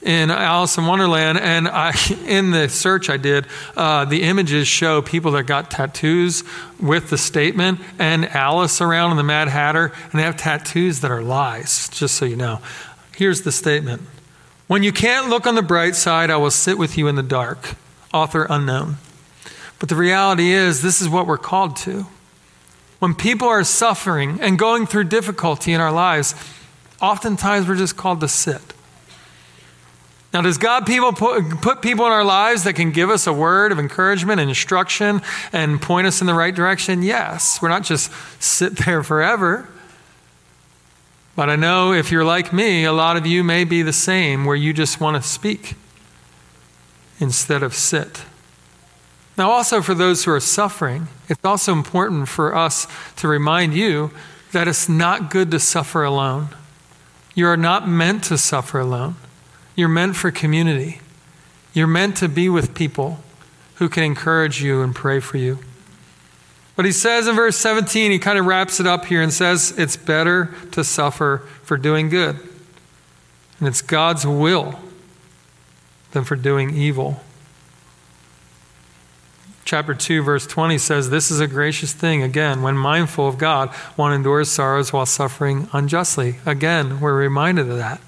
in 0.05 0.31
Alice 0.31 0.77
in 0.77 0.87
Wonderland, 0.87 1.39
and 1.39 1.67
I, 1.67 1.95
in 2.27 2.51
the 2.51 2.69
search 2.69 3.09
I 3.09 3.17
did, 3.17 3.47
uh, 3.77 4.05
the 4.05 4.23
images 4.23 4.69
show 4.69 5.01
people 5.03 5.33
that 5.33 5.45
got 5.45 5.71
tattoos 5.71 6.45
with 6.79 7.09
the 7.11 7.19
statement 7.19 7.81
and 7.99 8.27
Alice 8.29 8.81
around 8.81 9.13
in 9.13 9.17
the 9.17 9.23
Mad 9.23 9.49
Hatter, 9.49 9.93
and 10.11 10.13
they 10.13 10.23
have 10.23 10.37
tattoos 10.37 11.01
that 11.01 11.11
are 11.11 11.23
lies, 11.23 11.89
just 11.89 12.17
so 12.17 12.27
you 12.27 12.37
know. 12.37 12.61
Here's 13.17 13.43
the 13.43 13.53
statement 13.53 14.03
When 14.67 14.83
you 14.83 14.93
can't 14.93 15.29
look 15.29 15.47
on 15.47 15.55
the 15.55 15.63
bright 15.63 15.97
side, 15.97 16.31
I 16.31 16.37
will 16.37 16.51
sit 16.51 16.77
with 16.77 16.99
you 16.99 17.09
in 17.09 17.17
the 17.17 17.23
dark. 17.23 17.75
Author 18.13 18.47
unknown. 18.49 18.99
But 19.81 19.89
the 19.89 19.97
reality 19.97 20.53
is, 20.53 20.83
this 20.83 21.01
is 21.01 21.09
what 21.09 21.27
we're 21.27 21.39
called 21.39 21.77
to. 21.79 22.07
When 23.01 23.15
people 23.15 23.49
are 23.49 23.65
suffering 23.65 24.39
and 24.41 24.59
going 24.59 24.87
through 24.87 25.05
difficulty 25.05 25.73
in 25.73 25.81
our 25.81 25.91
lives, 25.91 26.35
oftentimes 27.01 27.67
we're 27.67 27.75
just 27.75 27.97
called 27.97 28.21
to 28.21 28.29
sit. 28.29 28.74
Now, 30.35 30.43
does 30.43 30.59
God 30.59 30.85
people 30.85 31.13
put, 31.13 31.49
put 31.63 31.81
people 31.81 32.07
in 32.07 32.13
our 32.13 32.25
lives 32.25 32.65
that 32.65 32.73
can 32.73 32.91
give 32.91 33.09
us 33.09 33.29
a 33.29 33.33
word 33.33 33.71
of 33.71 33.79
encouragement 33.79 34.41
and 34.41 34.51
instruction 34.51 35.23
and 35.53 35.81
point 35.81 36.09
us 36.09 36.21
in 36.21 36.27
the 36.27 36.35
right 36.35 36.53
direction? 36.53 37.05
Yes. 37.05 37.63
We're 37.63 37.69
not 37.69 37.85
just 37.85 38.11
sit 38.43 38.77
there 38.85 39.05
forever. 39.05 39.69
But 41.37 41.51
I 41.51 41.57
know 41.57 41.93
if 41.93 42.11
you're 42.11 42.25
like 42.25 42.53
me, 42.53 42.85
a 42.85 42.93
lot 42.93 43.17
of 43.17 43.27
you 43.27 43.45
may 43.45 43.63
be 43.63 43.83
the 43.83 43.93
same, 43.93 44.45
where 44.45 44.57
you 44.57 44.73
just 44.73 45.01
want 45.01 45.17
to 45.17 45.29
speak 45.29 45.75
instead 47.21 47.63
of 47.63 47.73
sit. 47.73 48.25
Now, 49.39 49.51
also 49.51 49.83
for 49.83 49.95
those 49.95 50.25
who 50.25 50.33
are 50.33 50.41
suffering, 50.41 51.07
it's 51.29 51.45
also 51.45 51.73
important 51.73 52.29
for 52.29 52.55
us 52.55 52.89
to 53.17 53.29
remind 53.29 53.75
you 53.75 54.11
that 54.51 54.67
it's 54.67 54.89
not 54.89 55.31
good 55.31 55.53
to 55.53 55.61
suffer 55.61 56.03
alone. 56.03 56.49
You 57.37 57.47
are 57.47 57.57
not 57.57 57.89
meant 57.89 58.25
to 58.25 58.39
suffer 58.39 58.81
alone. 58.81 59.15
You're 59.75 59.89
meant 59.89 60.17
for 60.17 60.31
community. 60.31 61.01
You're 61.73 61.87
meant 61.87 62.17
to 62.19 62.29
be 62.29 62.49
with 62.49 62.75
people 62.75 63.19
who 63.77 63.89
can 63.89 64.05
encourage 64.05 64.63
you 64.63 64.83
and 64.83 64.95
pray 64.95 65.21
for 65.21 65.37
you. 65.37 65.59
But 66.77 66.85
he 66.85 66.93
says 66.93 67.27
in 67.27 67.37
verse 67.37 67.57
17, 67.57 68.11
he 68.11 68.19
kind 68.19 68.39
of 68.39 68.47
wraps 68.47 68.81
it 68.81 68.87
up 68.87 69.07
here 69.07 69.23
and 69.23 69.33
says, 69.33 69.75
It's 69.77 69.97
better 69.97 70.55
to 70.73 70.83
suffer 70.83 71.39
for 71.63 71.77
doing 71.77 72.09
good. 72.09 72.37
And 73.59 73.69
it's 73.69 73.83
God's 73.83 74.27
will 74.27 74.79
than 76.13 76.25
for 76.25 76.37
doing 76.37 76.75
evil. 76.75 77.21
Chapter 79.65 79.95
2, 79.95 80.23
verse 80.23 80.47
20 80.47 80.79
says, 80.79 81.11
This 81.11 81.31
is 81.31 81.41
a 81.41 81.47
gracious 81.47 81.93
thing. 81.93 82.23
Again, 82.23 82.63
when 82.63 82.77
mindful 82.77 83.27
of 83.27 83.39
God, 83.39 83.71
one 83.97 84.13
endures 84.13 84.51
sorrows 84.51 84.93
while 84.93 85.07
suffering 85.07 85.69
unjustly. 85.73 86.37
Again, 86.45 87.01
we're 87.01 87.17
reminded 87.17 87.71
of 87.71 87.79
that. 87.79 88.01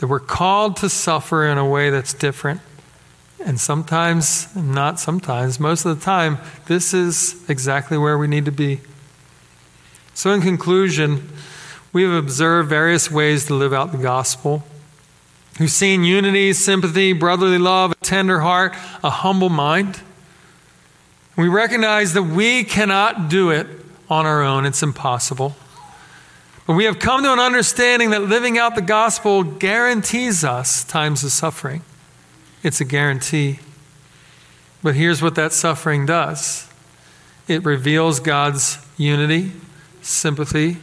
That 0.00 0.08
we're 0.08 0.18
called 0.18 0.76
to 0.78 0.88
suffer 0.88 1.46
in 1.46 1.56
a 1.56 1.66
way 1.66 1.90
that's 1.90 2.12
different. 2.12 2.60
And 3.44 3.58
sometimes, 3.58 4.54
not 4.54 4.98
sometimes, 4.98 5.58
most 5.58 5.86
of 5.86 5.98
the 5.98 6.04
time, 6.04 6.38
this 6.66 6.92
is 6.92 7.42
exactly 7.48 7.96
where 7.96 8.18
we 8.18 8.26
need 8.26 8.44
to 8.44 8.52
be. 8.52 8.80
So, 10.14 10.32
in 10.32 10.42
conclusion, 10.42 11.30
we 11.92 12.02
have 12.02 12.12
observed 12.12 12.68
various 12.68 13.10
ways 13.10 13.46
to 13.46 13.54
live 13.54 13.72
out 13.72 13.92
the 13.92 13.98
gospel. 13.98 14.62
We've 15.58 15.70
seen 15.70 16.04
unity, 16.04 16.52
sympathy, 16.52 17.12
brotherly 17.12 17.58
love, 17.58 17.92
a 17.92 17.94
tender 17.96 18.40
heart, 18.40 18.74
a 19.02 19.10
humble 19.10 19.48
mind. 19.48 20.00
We 21.36 21.48
recognize 21.48 22.12
that 22.14 22.22
we 22.22 22.64
cannot 22.64 23.28
do 23.28 23.50
it 23.50 23.66
on 24.08 24.26
our 24.26 24.42
own, 24.42 24.66
it's 24.66 24.82
impossible. 24.82 25.54
But 26.66 26.74
we 26.74 26.84
have 26.84 26.98
come 26.98 27.22
to 27.22 27.32
an 27.32 27.38
understanding 27.38 28.10
that 28.10 28.22
living 28.22 28.58
out 28.58 28.74
the 28.74 28.82
gospel 28.82 29.42
guarantees 29.42 30.44
us 30.44 30.84
times 30.84 31.24
of 31.24 31.32
suffering. 31.32 31.82
It's 32.62 32.80
a 32.80 32.84
guarantee. 32.84 33.58
But 34.82 34.94
here's 34.94 35.20
what 35.22 35.34
that 35.34 35.52
suffering 35.52 36.06
does 36.06 36.68
it 37.48 37.64
reveals 37.64 38.20
God's 38.20 38.78
unity, 38.96 39.52
sympathy, 40.02 40.76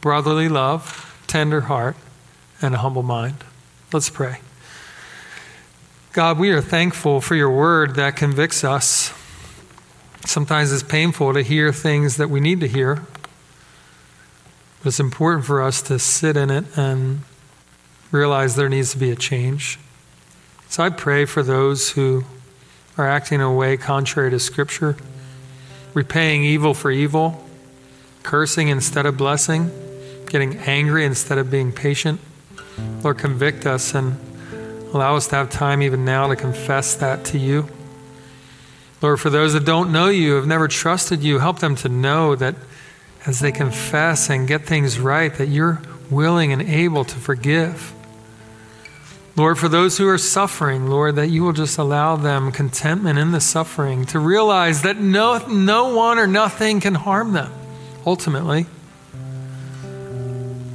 brotherly 0.00 0.48
love, 0.48 1.22
tender 1.26 1.62
heart, 1.62 1.96
and 2.60 2.74
a 2.74 2.78
humble 2.78 3.02
mind. 3.02 3.44
Let's 3.92 4.10
pray. 4.10 4.40
God, 6.12 6.38
we 6.38 6.50
are 6.50 6.60
thankful 6.60 7.20
for 7.20 7.36
your 7.36 7.50
word 7.50 7.94
that 7.94 8.16
convicts 8.16 8.64
us. 8.64 9.12
Sometimes 10.24 10.72
it's 10.72 10.82
painful 10.82 11.34
to 11.34 11.42
hear 11.42 11.72
things 11.72 12.16
that 12.16 12.28
we 12.28 12.40
need 12.40 12.60
to 12.60 12.66
hear, 12.66 13.06
but 14.78 14.88
it's 14.88 15.00
important 15.00 15.44
for 15.44 15.62
us 15.62 15.82
to 15.82 15.98
sit 15.98 16.36
in 16.36 16.50
it 16.50 16.64
and 16.76 17.20
realize 18.10 18.56
there 18.56 18.68
needs 18.68 18.92
to 18.92 18.98
be 18.98 19.10
a 19.10 19.16
change. 19.16 19.78
So 20.68 20.82
I 20.82 20.90
pray 20.90 21.24
for 21.24 21.42
those 21.42 21.90
who 21.90 22.24
are 22.96 23.08
acting 23.08 23.36
in 23.36 23.46
a 23.46 23.52
way 23.52 23.76
contrary 23.76 24.30
to 24.30 24.38
Scripture, 24.38 24.96
repaying 25.94 26.44
evil 26.44 26.74
for 26.74 26.90
evil, 26.90 27.44
cursing 28.22 28.68
instead 28.68 29.06
of 29.06 29.16
blessing, 29.16 29.70
getting 30.26 30.56
angry 30.58 31.04
instead 31.04 31.38
of 31.38 31.50
being 31.50 31.72
patient. 31.72 32.20
Lord, 33.02 33.18
convict 33.18 33.66
us 33.66 33.94
and 33.94 34.18
allow 34.92 35.16
us 35.16 35.26
to 35.28 35.36
have 35.36 35.50
time 35.50 35.82
even 35.82 36.04
now 36.04 36.28
to 36.28 36.36
confess 36.36 36.94
that 36.96 37.24
to 37.26 37.38
you. 37.38 37.68
Lord, 39.00 39.20
for 39.20 39.30
those 39.30 39.52
that 39.52 39.64
don't 39.64 39.92
know 39.92 40.08
you, 40.08 40.34
have 40.34 40.46
never 40.46 40.68
trusted 40.68 41.22
you, 41.22 41.38
help 41.38 41.60
them 41.60 41.76
to 41.76 41.88
know 41.88 42.34
that 42.34 42.56
as 43.28 43.40
they 43.40 43.52
confess 43.52 44.30
and 44.30 44.48
get 44.48 44.64
things 44.64 44.98
right, 44.98 45.34
that 45.34 45.48
you're 45.48 45.82
willing 46.10 46.50
and 46.50 46.62
able 46.62 47.04
to 47.04 47.14
forgive. 47.14 47.92
Lord, 49.36 49.58
for 49.58 49.68
those 49.68 49.98
who 49.98 50.08
are 50.08 50.16
suffering, 50.16 50.86
Lord, 50.88 51.16
that 51.16 51.28
you 51.28 51.42
will 51.42 51.52
just 51.52 51.76
allow 51.76 52.16
them 52.16 52.50
contentment 52.50 53.18
in 53.18 53.30
the 53.30 53.40
suffering, 53.40 54.06
to 54.06 54.18
realize 54.18 54.80
that 54.80 54.96
no, 54.96 55.46
no 55.46 55.94
one 55.94 56.18
or 56.18 56.26
nothing 56.26 56.80
can 56.80 56.94
harm 56.94 57.34
them, 57.34 57.52
ultimately. 58.06 58.64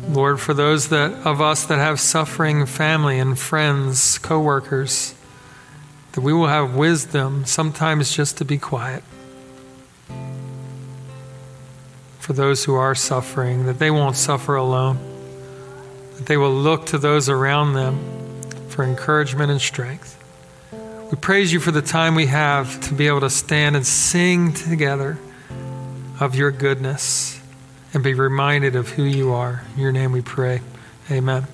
Lord, 0.07 0.39
for 0.39 0.53
those 0.53 0.89
that, 0.89 1.11
of 1.25 1.41
us 1.41 1.65
that 1.65 1.79
have 1.79 1.99
suffering 1.99 2.67
family 2.67 3.17
and 3.17 3.37
friends, 3.37 4.19
coworkers, 4.19 5.15
that 6.11 6.21
we 6.21 6.31
will 6.31 6.47
have 6.47 6.75
wisdom 6.75 7.45
sometimes 7.45 8.15
just 8.15 8.37
to 8.37 8.45
be 8.45 8.59
quiet. 8.59 9.03
For 12.23 12.31
those 12.31 12.63
who 12.63 12.75
are 12.75 12.95
suffering, 12.95 13.65
that 13.65 13.79
they 13.79 13.91
won't 13.91 14.15
suffer 14.15 14.55
alone, 14.55 14.97
that 16.15 16.25
they 16.25 16.37
will 16.37 16.53
look 16.53 16.85
to 16.85 16.97
those 16.97 17.27
around 17.27 17.73
them 17.73 17.99
for 18.69 18.85
encouragement 18.85 19.51
and 19.51 19.59
strength. 19.59 20.17
We 20.71 21.17
praise 21.17 21.51
you 21.51 21.59
for 21.59 21.71
the 21.71 21.81
time 21.81 22.15
we 22.15 22.27
have 22.27 22.79
to 22.87 22.93
be 22.93 23.07
able 23.07 23.19
to 23.19 23.29
stand 23.29 23.75
and 23.75 23.85
sing 23.85 24.53
together 24.53 25.17
of 26.21 26.33
your 26.33 26.51
goodness 26.51 27.41
and 27.93 28.01
be 28.01 28.13
reminded 28.13 28.77
of 28.77 28.87
who 28.87 29.03
you 29.03 29.33
are. 29.33 29.65
In 29.75 29.81
your 29.81 29.91
name 29.91 30.13
we 30.13 30.21
pray. 30.21 30.61
Amen. 31.11 31.45